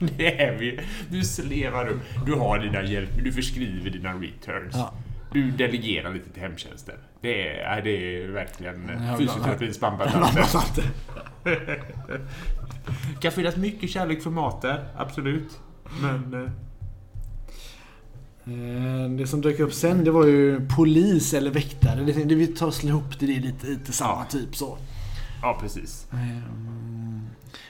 det 0.16 0.42
är 0.42 0.56
vi. 0.56 0.80
Du 1.08 1.22
slevar 1.22 1.88
upp, 1.88 2.02
du 2.26 2.34
har 2.34 2.58
dina 2.58 2.82
hjälp, 2.82 3.10
du 3.24 3.32
förskriver 3.32 3.90
dina 3.90 4.12
returns. 4.14 4.74
Ja. 4.74 4.92
Du 5.32 5.50
delegerar 5.50 6.14
lite 6.14 6.30
till 6.30 6.42
hemtjänsten. 6.42 6.94
Det 7.20 7.58
är, 7.58 7.82
det 7.82 7.90
är 7.90 8.28
verkligen 8.28 8.90
Ja, 9.08 9.16
fysioterapins 9.18 9.80
bambatanter. 9.80 10.84
kan 13.20 13.32
finnas 13.32 13.56
mycket 13.56 13.90
kärlek 13.90 14.22
för 14.22 14.30
mat 14.30 14.62
där, 14.62 14.84
absolut. 14.96 15.60
Men... 16.02 16.50
eh, 18.46 18.52
Eh, 19.04 19.10
Det 19.10 19.26
som 19.26 19.40
dök 19.40 19.60
upp 19.60 19.72
sen 19.72 20.04
det 20.04 20.10
var 20.10 20.26
ju 20.26 20.68
polis 20.76 21.34
eller 21.34 21.50
väktare. 21.50 22.00
Det, 22.00 22.12
det, 22.12 22.34
vi 22.34 22.46
tar 22.46 22.70
slår 22.70 22.90
ihop 22.90 23.18
det, 23.20 23.26
det 23.26 23.36
är 23.36 23.40
lite, 23.40 23.66
lite 23.66 23.92
samma 23.92 24.10
Ja. 24.12 24.24
typ 24.30 24.56
så. 24.56 24.78
Ja, 25.42 25.58
precis. 25.60 26.06
Ehm, 26.12 27.26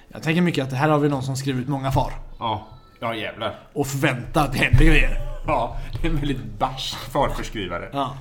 Jag 0.09 0.23
tänker 0.23 0.43
mycket 0.43 0.65
att 0.67 0.73
här 0.73 0.89
har 0.89 0.99
vi 0.99 1.09
någon 1.09 1.23
som 1.23 1.37
skriver 1.37 1.61
ut 1.61 1.69
många 1.69 1.91
far. 1.93 2.13
Ja, 2.39 2.67
ja 3.01 3.15
jävlar. 3.15 3.59
Och 3.73 3.87
förväntar 3.87 4.45
att 4.45 4.53
det 4.53 4.59
händer 4.59 4.85
grejer. 4.85 5.21
Ja, 5.47 5.77
det 6.03 6.07
är 6.09 6.11
en 6.13 6.17
väldigt 6.17 6.59
barsk 6.59 6.97
farförskrivare. 6.97 7.89
Ja. 7.93 8.17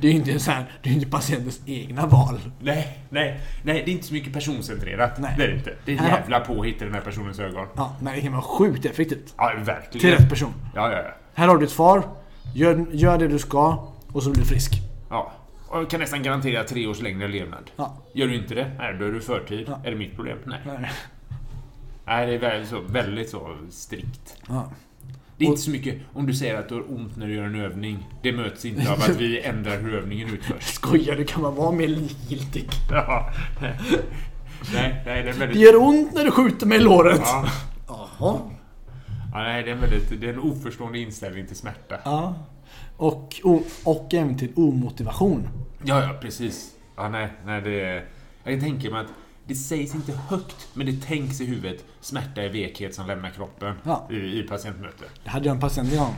Det 0.00 0.06
är 0.08 0.12
ju 0.12 0.18
inte, 0.18 0.38
så 0.40 0.50
här, 0.50 0.64
det 0.82 0.88
är 0.88 0.92
ju 0.92 0.98
inte 0.98 1.10
patientens 1.10 1.60
egna 1.66 2.06
val. 2.06 2.40
Nej, 2.60 2.98
nej, 3.10 3.40
nej, 3.62 3.82
det 3.84 3.90
är 3.90 3.92
inte 3.92 4.06
så 4.06 4.14
mycket 4.14 4.32
personcentrerat. 4.32 5.18
Nej. 5.18 5.34
Det 5.38 5.44
är 5.44 5.48
det 5.48 5.54
inte. 5.56 5.72
Det 5.84 5.92
är 5.92 5.96
Här- 5.98 6.08
jävla 6.18 6.40
påhitt 6.40 6.82
i 6.82 6.84
den 6.84 6.94
här 6.94 7.00
personens 7.00 7.38
ögon. 7.38 7.66
Ja, 7.76 7.96
men 8.00 8.14
det 8.14 8.20
kan 8.20 8.32
vara 8.32 8.42
sjukt 8.42 8.84
effektivt. 8.84 9.34
Ja, 9.36 9.52
verkligen. 9.64 10.00
Till 10.00 10.10
rätt 10.10 10.30
person. 10.30 10.52
Ja, 10.74 10.92
ja, 10.92 10.98
ja. 10.98 11.10
Här 11.36 11.48
har 11.48 11.56
du 11.58 11.66
ditt 11.66 11.74
far. 11.74 12.02
Gör, 12.54 12.86
gör 12.92 13.18
det 13.18 13.28
du 13.28 13.38
ska 13.38 13.88
och 14.12 14.22
så 14.22 14.30
blir 14.30 14.42
du 14.42 14.48
frisk. 14.48 14.72
ja. 15.10 15.32
Och 15.68 15.78
jag 15.78 15.90
kan 15.90 16.00
nästan 16.00 16.22
garantera 16.22 16.64
tre 16.64 16.86
års 16.86 17.00
längre 17.02 17.28
levnad. 17.28 17.70
Ja. 17.76 17.96
Gör 18.14 18.26
du 18.26 18.34
inte 18.36 18.54
det, 18.54 18.70
nej, 18.78 18.96
då 18.98 19.04
är 19.04 19.12
du 19.12 19.20
förtid. 19.20 19.64
Ja. 19.68 19.80
Är 19.84 19.90
det 19.90 19.96
mitt 19.96 20.14
problem? 20.16 20.38
Nej. 20.44 20.58
Nej. 20.66 20.90
Nej, 22.06 22.26
det 22.26 22.34
är 22.34 22.38
väldigt 22.38 22.68
så, 22.68 22.80
väldigt 22.88 23.30
så 23.30 23.56
strikt. 23.70 24.36
Ja. 24.48 24.70
Det 25.36 25.44
är 25.44 25.48
inte 25.48 25.60
så 25.60 25.70
mycket 25.70 25.94
om 26.12 26.26
du 26.26 26.34
säger 26.34 26.58
att 26.58 26.68
du 26.68 26.74
har 26.74 26.90
ont 26.94 27.16
när 27.16 27.26
du 27.26 27.34
gör 27.34 27.44
en 27.44 27.60
övning. 27.60 28.08
Det 28.22 28.32
möts 28.32 28.64
inte 28.64 28.92
av 28.92 28.98
att 28.98 29.16
vi 29.16 29.40
ändrar 29.44 29.78
hur 29.80 29.94
övningen 29.94 30.28
utförs. 30.34 30.64
Skojar 30.64 31.16
du? 31.16 31.24
Kan 31.24 31.42
man 31.42 31.54
vara 31.54 31.72
mer 31.72 31.88
likgiltig? 31.88 32.68
Ja. 32.90 33.30
Nej, 33.60 33.74
nej, 34.74 35.02
det 35.04 35.10
är 35.10 35.16
en 35.18 35.26
Det 35.26 35.32
väldigt... 35.32 35.56
gör 35.62 35.76
ont 35.76 36.14
när 36.14 36.24
du 36.24 36.30
skjuter 36.30 36.66
mig 36.66 36.78
i 36.78 36.80
låret. 36.80 37.20
Ja. 37.24 37.44
Jaha. 37.88 38.38
Ja, 39.36 39.42
nej, 39.42 39.62
det 39.62 39.70
är 39.70 39.74
en 39.74 39.80
väldigt... 39.80 40.20
Det 40.20 40.28
är 40.28 40.32
en 40.32 40.38
oförstående 40.40 40.98
inställning 40.98 41.46
till 41.46 41.56
smärta. 41.56 41.98
Ja. 42.04 42.34
Och, 42.96 43.40
o- 43.44 43.62
och 43.84 44.14
även 44.14 44.38
till 44.38 44.52
omotivation. 44.56 45.48
Ja, 45.84 46.02
ja, 46.02 46.18
precis. 46.20 46.74
Ja, 46.96 47.08
nej, 47.08 47.28
nej, 47.44 47.62
det 47.62 47.80
är... 47.80 48.04
Jag 48.44 48.52
kan 48.52 48.60
tänka 48.60 48.90
mig 48.90 49.00
att 49.00 49.10
det 49.46 49.54
sägs 49.54 49.94
inte 49.94 50.12
högt, 50.12 50.68
men 50.74 50.86
det 50.86 50.92
tänks 51.02 51.40
i 51.40 51.44
huvudet. 51.46 51.84
Smärta 52.00 52.42
är 52.42 52.48
vekhet 52.48 52.94
som 52.94 53.06
lämnar 53.06 53.30
kroppen 53.30 53.74
Ja. 53.84 54.08
i, 54.10 54.16
i 54.38 54.42
patientmöte. 54.42 55.04
Det 55.24 55.30
hade 55.30 55.46
jag 55.46 55.54
en 55.54 55.60
patient 55.60 55.92
en 55.92 55.98
gång 55.98 56.14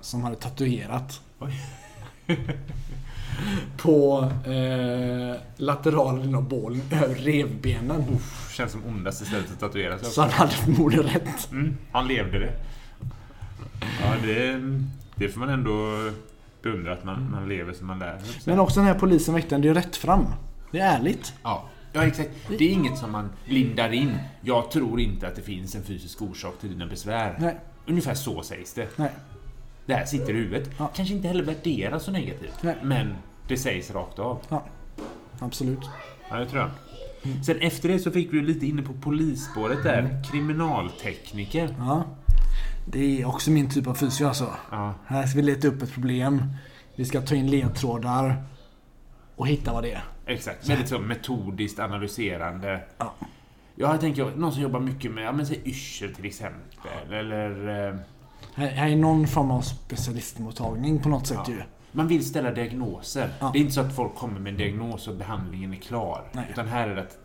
som 0.00 0.22
hade 0.24 0.36
tatuerat. 0.36 1.20
På 3.76 4.30
eh, 4.46 5.40
lateralen 5.56 6.34
av 6.34 6.48
bålen 6.48 6.82
över 6.92 7.14
revbenen. 7.14 8.04
Uff, 8.14 8.52
känns 8.54 8.72
som 8.72 8.84
ondaste 8.86 9.24
stället 9.24 9.52
att 9.52 9.60
tatuera 9.60 9.98
sig. 9.98 10.08
Så 10.08 10.20
han 10.20 10.30
hade 10.30 10.50
förmodligen 10.52 11.06
rätt. 11.06 11.50
Mm, 11.52 11.76
han 11.92 12.08
levde 12.08 12.38
det. 12.38 12.52
Ja, 14.02 14.14
det, 14.26 14.60
det 15.14 15.28
får 15.28 15.40
man 15.40 15.48
ändå 15.48 15.72
beundra 16.62 16.92
att 16.92 17.04
man, 17.04 17.30
man 17.30 17.48
lever 17.48 17.72
som 17.72 17.86
man 17.86 17.98
lär. 17.98 18.18
Men 18.44 18.60
också 18.60 18.80
den 18.80 18.86
här 18.86 18.94
polisen 18.98 19.34
väktaren, 19.34 19.62
det 19.62 19.68
är 19.68 19.74
rätt 19.74 19.96
fram. 19.96 20.26
Det 20.70 20.78
är 20.78 20.96
ärligt. 20.96 21.34
Ja, 21.42 21.68
ja, 21.92 22.06
exakt. 22.06 22.30
Det 22.48 22.64
är 22.64 22.70
inget 22.70 22.98
som 22.98 23.12
man 23.12 23.30
lindar 23.44 23.92
in. 23.92 24.18
Jag 24.40 24.70
tror 24.70 25.00
inte 25.00 25.28
att 25.28 25.36
det 25.36 25.42
finns 25.42 25.74
en 25.74 25.82
fysisk 25.82 26.22
orsak 26.22 26.54
till 26.60 26.70
dina 26.70 26.86
besvär. 26.86 27.36
Nej, 27.38 27.56
Ungefär 27.88 28.14
så 28.14 28.42
sägs 28.42 28.74
det. 28.74 28.88
nej. 28.98 29.10
Det 29.86 29.94
här 29.94 30.04
sitter 30.04 30.30
i 30.30 30.36
huvudet. 30.36 30.70
Ja. 30.78 30.90
Kanske 30.96 31.14
inte 31.14 31.28
heller 31.28 31.44
värderas 31.44 32.02
så 32.04 32.10
negativt. 32.10 32.62
Nej. 32.62 32.76
Men 32.82 33.14
det 33.48 33.56
sägs 33.56 33.90
rakt 33.90 34.18
av. 34.18 34.38
Ja, 34.48 34.64
absolut. 35.38 35.80
Ja, 36.30 36.36
det 36.36 36.46
tror 36.46 36.60
jag. 36.62 36.70
Sen 37.44 37.56
efter 37.60 37.88
det 37.88 37.98
så 37.98 38.10
fick 38.10 38.32
vi 38.32 38.40
lite 38.42 38.66
inne 38.66 38.82
på 38.82 38.92
polisspåret 38.92 39.82
där. 39.82 39.98
Mm. 39.98 40.22
Kriminaltekniker. 40.22 41.74
Ja. 41.78 42.04
Det 42.92 43.20
är 43.22 43.28
också 43.28 43.50
min 43.50 43.70
typ 43.70 43.86
av 43.86 43.94
fysio 43.94 44.24
alltså. 44.26 44.50
Ja, 44.70 44.94
Här 45.06 45.26
ska 45.26 45.36
vi 45.36 45.42
leta 45.42 45.68
upp 45.68 45.82
ett 45.82 45.92
problem. 45.92 46.42
Vi 46.96 47.04
ska 47.04 47.20
ta 47.20 47.34
in 47.34 47.50
ledtrådar. 47.50 48.42
Och 49.36 49.46
hitta 49.48 49.72
vad 49.72 49.82
det 49.82 49.92
är. 49.92 50.04
exakt. 50.26 50.68
Väldigt 50.68 50.88
så 50.88 50.98
metodiskt 50.98 51.78
analyserande. 51.78 52.80
Ja. 52.98 53.14
Ja, 53.78 53.90
jag 53.90 54.00
tänker 54.00 54.32
någon 54.36 54.52
som 54.52 54.62
jobbar 54.62 54.80
mycket 54.80 55.10
med, 55.12 55.24
ja 55.24 55.32
men 55.32 55.46
säg 55.46 55.60
yrsel 55.64 56.14
till 56.14 56.24
exempel. 56.24 56.90
Eller... 57.12 57.68
Eh, 57.88 57.94
här 58.54 58.88
är 58.90 58.96
någon 58.96 59.26
form 59.26 59.50
av 59.50 59.60
specialistmottagning 59.60 60.98
på 60.98 61.08
något 61.08 61.26
sätt 61.26 61.38
Ja. 61.46 61.52
ju. 61.52 61.62
Man 61.96 62.08
vill 62.08 62.24
ställa 62.24 62.50
diagnoser. 62.50 63.28
Ja. 63.40 63.50
Det 63.52 63.58
är 63.58 63.60
inte 63.60 63.72
så 63.74 63.80
att 63.80 63.96
folk 63.96 64.14
kommer 64.14 64.40
med 64.40 64.50
en 64.52 64.58
diagnos 64.58 65.08
och 65.08 65.14
behandlingen 65.16 65.72
är 65.72 65.76
klar. 65.76 66.24
Nej. 66.32 66.46
Utan 66.52 66.68
här 66.68 66.88
är 66.88 66.94
det 66.94 67.00
att 67.02 67.18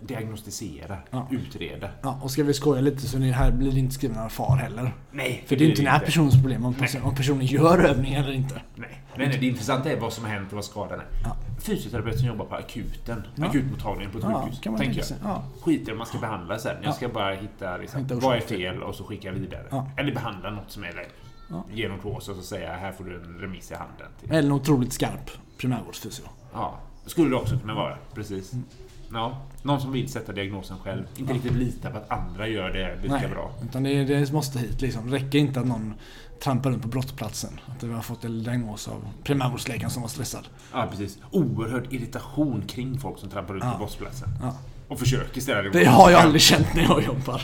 diagnostisera, 0.00 0.96
Ja. 1.10 1.28
utreda. 1.30 1.88
Ja, 2.02 2.18
och 2.22 2.30
ska 2.30 2.42
vi 2.44 2.54
skoja 2.54 2.80
lite 2.80 3.00
så 3.00 3.18
ni- 3.18 3.30
här 3.30 3.50
blir 3.52 3.72
det 3.72 3.78
inte 3.78 3.94
skrivna 3.94 4.16
några 4.16 4.28
far 4.30 4.56
heller. 4.56 4.92
Nej, 5.12 5.44
För 5.46 5.48
det 5.48 5.54
är 5.54 5.56
blir 5.58 5.68
inte 5.70 5.82
den 5.82 5.90
här 5.90 5.98
personens 6.00 6.34
problem 6.42 6.64
om, 6.64 6.74
person, 6.74 7.02
om 7.02 7.14
personen 7.14 7.46
gör 7.46 7.78
övning 7.84 8.14
eller 8.14 8.32
inte. 8.32 8.60
Nej. 8.76 9.00
nej, 9.16 9.36
det 9.40 9.46
intressanta 9.46 9.90
är 9.92 10.00
vad 10.00 10.12
som 10.12 10.24
har 10.24 10.30
hänt 10.30 10.48
och 10.48 10.54
vad 10.54 10.64
skadan 10.64 11.00
är. 11.00 11.06
Ja. 11.24 11.36
Fysioterapeut 11.60 12.18
som 12.18 12.28
jobbar 12.28 12.44
på 12.44 12.54
akuten, 12.54 13.22
Ja. 13.34 13.46
akutmottagningen 13.46 14.12
på 14.12 14.18
ett 14.18 14.24
Ja, 14.24 14.42
sjukhus, 14.42 14.60
tänker 14.78 14.98
jag. 14.98 15.18
Ja. 15.24 15.42
Skiter 15.62 15.94
man 15.94 16.06
ska 16.06 16.18
behandla 16.18 16.58
sen. 16.58 16.76
Jag 16.82 16.88
Ja. 16.88 16.92
ska 16.92 17.08
bara 17.08 17.34
hitta, 17.34 17.76
liksom, 17.76 18.06
vad 18.10 18.36
är 18.36 18.40
fel 18.40 18.82
och 18.82 18.94
så 18.94 19.04
skicka 19.04 19.32
vidare. 19.32 19.62
Ja. 19.70 19.90
Eller 19.96 20.14
behandla 20.14 20.50
något 20.50 20.70
som 20.70 20.84
är 20.84 20.92
lätt. 20.92 21.14
Ja. 21.48 21.64
Ge 21.72 21.88
något 21.88 22.04
råd 22.04 22.16
och 22.16 22.22
så 22.22 22.42
säga 22.42 22.72
här 22.76 22.92
får 22.92 23.04
du 23.04 23.14
en 23.16 23.38
remiss 23.40 23.70
i 23.70 23.74
handen. 23.74 24.06
Till. 24.20 24.30
Eller 24.30 24.48
en 24.48 24.52
otroligt 24.52 24.92
skarp 24.92 25.30
primärvårdsfysio. 25.58 26.22
Ja, 26.52 26.78
det 27.04 27.10
skulle 27.10 27.30
det 27.30 27.36
också 27.36 27.58
kunna 27.58 27.74
vara. 27.74 27.96
Precis. 28.14 28.52
Mm. 28.52 28.64
Ja, 29.12 29.42
någon 29.62 29.80
som 29.80 29.92
vill 29.92 30.08
sätta 30.08 30.32
diagnosen 30.32 30.78
själv. 30.78 31.04
Inte 31.16 31.32
riktigt 31.32 31.52
lita 31.52 31.90
på 31.90 31.96
att 31.98 32.10
andra 32.10 32.48
gör 32.48 32.70
det 32.70 33.02
lika 33.02 33.14
Nej. 33.14 33.28
bra. 33.28 33.52
Utan 33.62 33.82
det, 33.82 34.04
det 34.04 34.32
måste 34.32 34.58
hit 34.58 34.80
liksom. 34.80 35.10
Det 35.10 35.16
räcker 35.16 35.38
inte 35.38 35.60
att 35.60 35.66
någon 35.66 35.94
trampar 36.42 36.70
runt 36.70 36.82
på 36.82 36.88
brottsplatsen. 36.88 37.60
Att 37.66 37.82
vi 37.82 37.92
har 37.92 38.02
fått 38.02 38.24
en 38.24 38.42
diagnos 38.42 38.88
av 38.88 39.04
primärvårdsläkaren 39.24 39.90
som 39.90 40.02
var 40.02 40.08
stressad. 40.08 40.48
Ja, 40.72 40.86
precis. 40.90 41.18
Oerhörd 41.30 41.92
irritation 41.92 42.62
kring 42.66 42.98
folk 43.00 43.18
som 43.18 43.30
trampar 43.30 43.56
ut 43.56 43.62
Ja. 43.64 43.72
på 43.72 43.78
brottsplatsen. 43.78 44.28
Ja. 44.42 44.56
Och 44.88 44.98
försöker 44.98 45.40
ställa 45.40 45.70
Det 45.70 45.84
har 45.84 46.10
jag 46.10 46.20
aldrig 46.20 46.42
känt 46.42 46.74
när 46.74 46.82
jag 46.82 47.02
jobbar. 47.02 47.42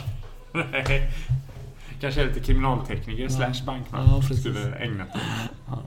Nej. 0.71 1.09
Kanske 2.05 2.21
är 2.21 2.27
lite 2.27 2.39
kriminaltekniker 2.39 3.29
slash 3.29 3.65
bankman 3.65 4.07
Ja, 4.07 4.21
precis. 4.21 4.39
skulle 4.39 4.75
ägna 4.75 5.05
sig. 5.05 5.21
Ja. 5.67 5.81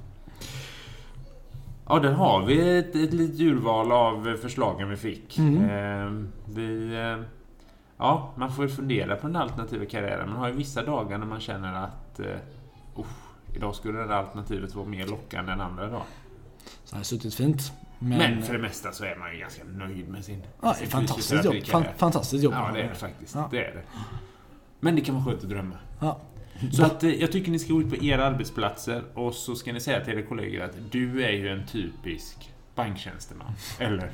Ja, 1.88 1.98
där 1.98 2.12
har 2.12 2.46
vi 2.46 2.78
ett, 2.78 2.96
ett 2.96 3.12
litet 3.12 3.40
urval 3.40 3.92
av 3.92 4.36
förslagen 4.42 4.90
vi 4.90 4.96
fick. 4.96 5.38
Mm. 5.38 5.64
Eh, 5.64 6.28
vi, 6.54 6.94
eh, 6.94 7.24
ja, 7.98 8.32
man 8.36 8.52
får 8.52 8.68
fundera 8.68 9.16
på 9.16 9.26
den 9.26 9.36
alternativa 9.36 9.84
karriären. 9.84 10.28
Man 10.28 10.38
har 10.38 10.48
ju 10.48 10.54
vissa 10.54 10.82
dagar 10.84 11.18
när 11.18 11.26
man 11.26 11.40
känner 11.40 11.74
att 11.74 12.20
eh, 12.20 12.26
usch, 12.98 13.56
idag 13.56 13.74
skulle 13.74 13.98
det 13.98 14.06
här 14.06 14.14
alternativet 14.14 14.74
vara 14.74 14.86
mer 14.86 15.06
lockande 15.06 15.52
än 15.52 15.60
andra 15.60 15.86
dagar. 15.86 16.06
Så 16.84 16.96
här 16.96 17.02
suttit 17.02 17.34
fint. 17.34 17.72
Men, 17.98 18.18
Men, 18.18 18.42
för 18.42 18.52
det 18.52 18.58
mesta 18.58 18.92
så 18.92 19.04
är 19.04 19.16
man 19.16 19.32
ju 19.32 19.38
ganska 19.38 19.64
nöjd 19.64 20.08
med 20.08 20.24
sin, 20.24 20.42
ja, 20.62 20.74
sin 20.74 20.88
fantastiskt 20.88 21.44
jobb. 21.44 21.64
Fan, 21.66 21.84
fantastiskt 21.96 22.44
jobb. 22.44 22.54
Ja, 22.54 22.70
det 22.74 22.80
är 22.80 22.88
det 22.88 22.94
faktiskt. 22.94 23.34
Ja. 23.34 23.48
Det 23.50 23.64
är 23.64 23.74
det. 23.74 23.82
Men 24.80 24.94
det 24.96 25.00
kan 25.00 25.14
vara 25.14 25.24
skönt 25.24 25.42
att 25.42 25.48
drömma. 25.50 25.74
Ja. 26.00 26.20
Så 26.72 26.84
att, 26.84 27.04
eh, 27.04 27.10
jag 27.10 27.32
tycker 27.32 27.50
ni 27.50 27.58
ska 27.58 27.72
gå 27.72 27.80
ut 27.80 27.90
på 27.90 28.04
era 28.04 28.26
arbetsplatser 28.26 29.02
och 29.14 29.34
så 29.34 29.54
ska 29.54 29.72
ni 29.72 29.80
säga 29.80 30.04
till 30.04 30.14
era 30.14 30.22
kollegor 30.22 30.62
att 30.64 30.76
du 30.90 31.24
är 31.24 31.30
ju 31.32 31.48
en 31.48 31.66
typisk 31.66 32.50
banktjänsteman. 32.74 33.52
Eller 33.78 34.10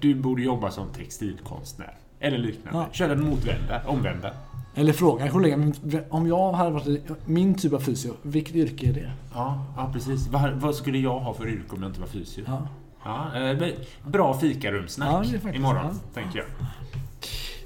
du 0.00 0.14
borde 0.14 0.42
jobba 0.42 0.70
som 0.70 0.88
textilkonstnär. 0.88 1.96
Eller 2.20 2.38
liknande. 2.38 2.78
Ja. 2.78 2.86
Kör 2.92 3.08
den 3.08 3.24
motvända, 3.24 3.82
omvända. 3.86 4.30
Eller 4.74 4.92
fråga 4.92 5.28
kollegan, 5.30 5.74
men 5.82 6.04
om 6.10 6.26
jag 6.26 6.52
hade 6.52 6.70
varit 6.70 7.26
min 7.26 7.54
typ 7.54 7.72
av 7.72 7.80
fysio, 7.80 8.14
vilket 8.22 8.54
yrke 8.54 8.88
är 8.88 8.92
det? 8.92 9.10
Ja, 9.34 9.66
ja 9.76 9.90
precis. 9.92 10.28
Vad, 10.28 10.52
vad 10.52 10.74
skulle 10.74 10.98
jag 10.98 11.20
ha 11.20 11.34
för 11.34 11.48
yrke 11.48 11.76
om 11.76 11.82
jag 11.82 11.90
inte 11.90 12.00
var 12.00 12.06
fysio? 12.08 12.44
Ja. 12.46 12.68
Ja, 13.04 13.36
eh, 13.50 13.68
bra 14.06 14.38
fikarumsnack 14.38 15.08
Ja, 15.08 15.18
faktiskt- 15.22 15.54
imorgon, 15.56 15.84
ja. 15.84 16.20
tänker 16.22 16.38
jag. 16.38 16.46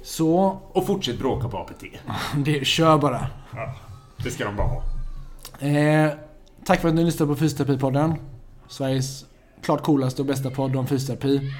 Så, 0.07 0.59
Och 0.71 0.85
fortsätt 0.85 1.19
bråka 1.19 1.49
på 1.49 1.57
APT. 1.57 1.83
det, 2.45 2.67
kör 2.67 2.97
bara. 2.97 3.27
Ja, 3.55 3.73
det 4.23 4.31
ska 4.31 4.45
de 4.45 4.55
bara 4.55 4.67
ha. 4.67 4.83
Eh, 5.67 6.11
tack 6.65 6.81
för 6.81 6.87
att 6.87 6.95
ni 6.95 7.03
lyssnade 7.03 7.33
på 7.33 7.39
Fysioterapipodden. 7.39 8.15
Sveriges 8.67 9.25
klart 9.61 9.83
coolaste 9.83 10.21
och 10.21 10.25
bästa 10.25 10.49
podd 10.49 10.75
om 10.75 10.87
fysioterapi. 10.87 11.53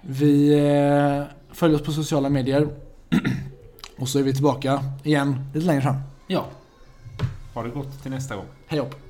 Vi 0.00 0.52
eh, 0.52 1.22
följer 1.54 1.78
oss 1.78 1.84
på 1.86 1.92
sociala 1.92 2.28
medier. 2.28 2.68
och 3.98 4.08
så 4.08 4.18
är 4.18 4.22
vi 4.22 4.32
tillbaka 4.32 4.84
igen 5.04 5.50
lite 5.54 5.66
längre 5.66 5.82
fram. 5.82 5.96
Ja. 6.26 6.46
Ha 7.54 7.62
det 7.62 7.68
gott 7.68 8.02
till 8.02 8.10
nästa 8.10 8.36
gång. 8.36 8.46
Hej 8.66 8.80
upp! 8.80 9.07